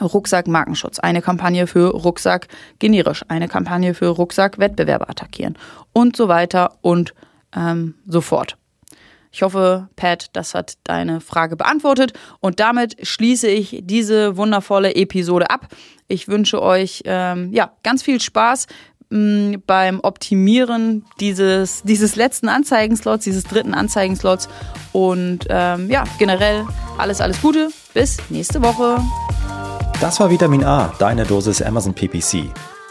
Rucksack 0.02 0.48
Markenschutz, 0.48 1.00
eine 1.00 1.22
Kampagne 1.22 1.68
für 1.68 1.92
Rucksack 1.92 2.48
generisch, 2.80 3.24
eine 3.30 3.48
Kampagne 3.48 3.94
für 3.94 4.08
Rucksack 4.08 4.60
Wettbewerber 4.60 5.10
attackieren 5.10 5.58
und 5.94 6.16
so 6.16 6.28
weiter 6.28 6.78
und 6.82 7.14
ähm, 7.56 7.96
so 8.06 8.22
fort. 8.22 8.58
Ich 9.36 9.42
hoffe, 9.42 9.90
Pat, 9.98 10.28
das 10.32 10.56
hat 10.56 10.76
deine 10.86 11.20
Frage 11.20 11.58
beantwortet. 11.58 12.14
Und 12.40 12.62
damit 12.62 13.06
schließe 13.06 13.50
ich 13.50 13.82
diese 13.84 14.38
wundervolle 14.38 14.96
Episode 14.96 15.50
ab. 15.50 15.68
Ich 16.08 16.30
wünsche 16.30 16.62
euch 16.62 17.02
ähm, 17.04 17.52
ja, 17.52 17.74
ganz 17.84 18.02
viel 18.02 18.22
Spaß 18.22 18.68
mm, 19.10 19.56
beim 19.68 20.00
Optimieren 20.00 21.04
dieses, 21.20 21.84
dieses 21.84 22.16
letzten 22.16 22.48
Anzeigenslots, 22.48 23.26
dieses 23.26 23.44
dritten 23.44 23.74
Anzeigenslots. 23.74 24.48
Und 24.94 25.48
ähm, 25.50 25.92
ja, 25.92 26.06
generell 26.18 26.66
alles, 26.98 27.20
alles 27.20 27.42
Gute. 27.42 27.72
Bis 27.94 28.20
nächste 28.30 28.64
Woche. 28.64 29.02
Das 30.00 30.18
war 30.22 30.30
Vitamin 30.30 30.64
A, 30.64 30.94
deine 30.98 31.26
Dosis 31.26 31.62
Amazon 31.62 31.94
PPC. 31.94 32.54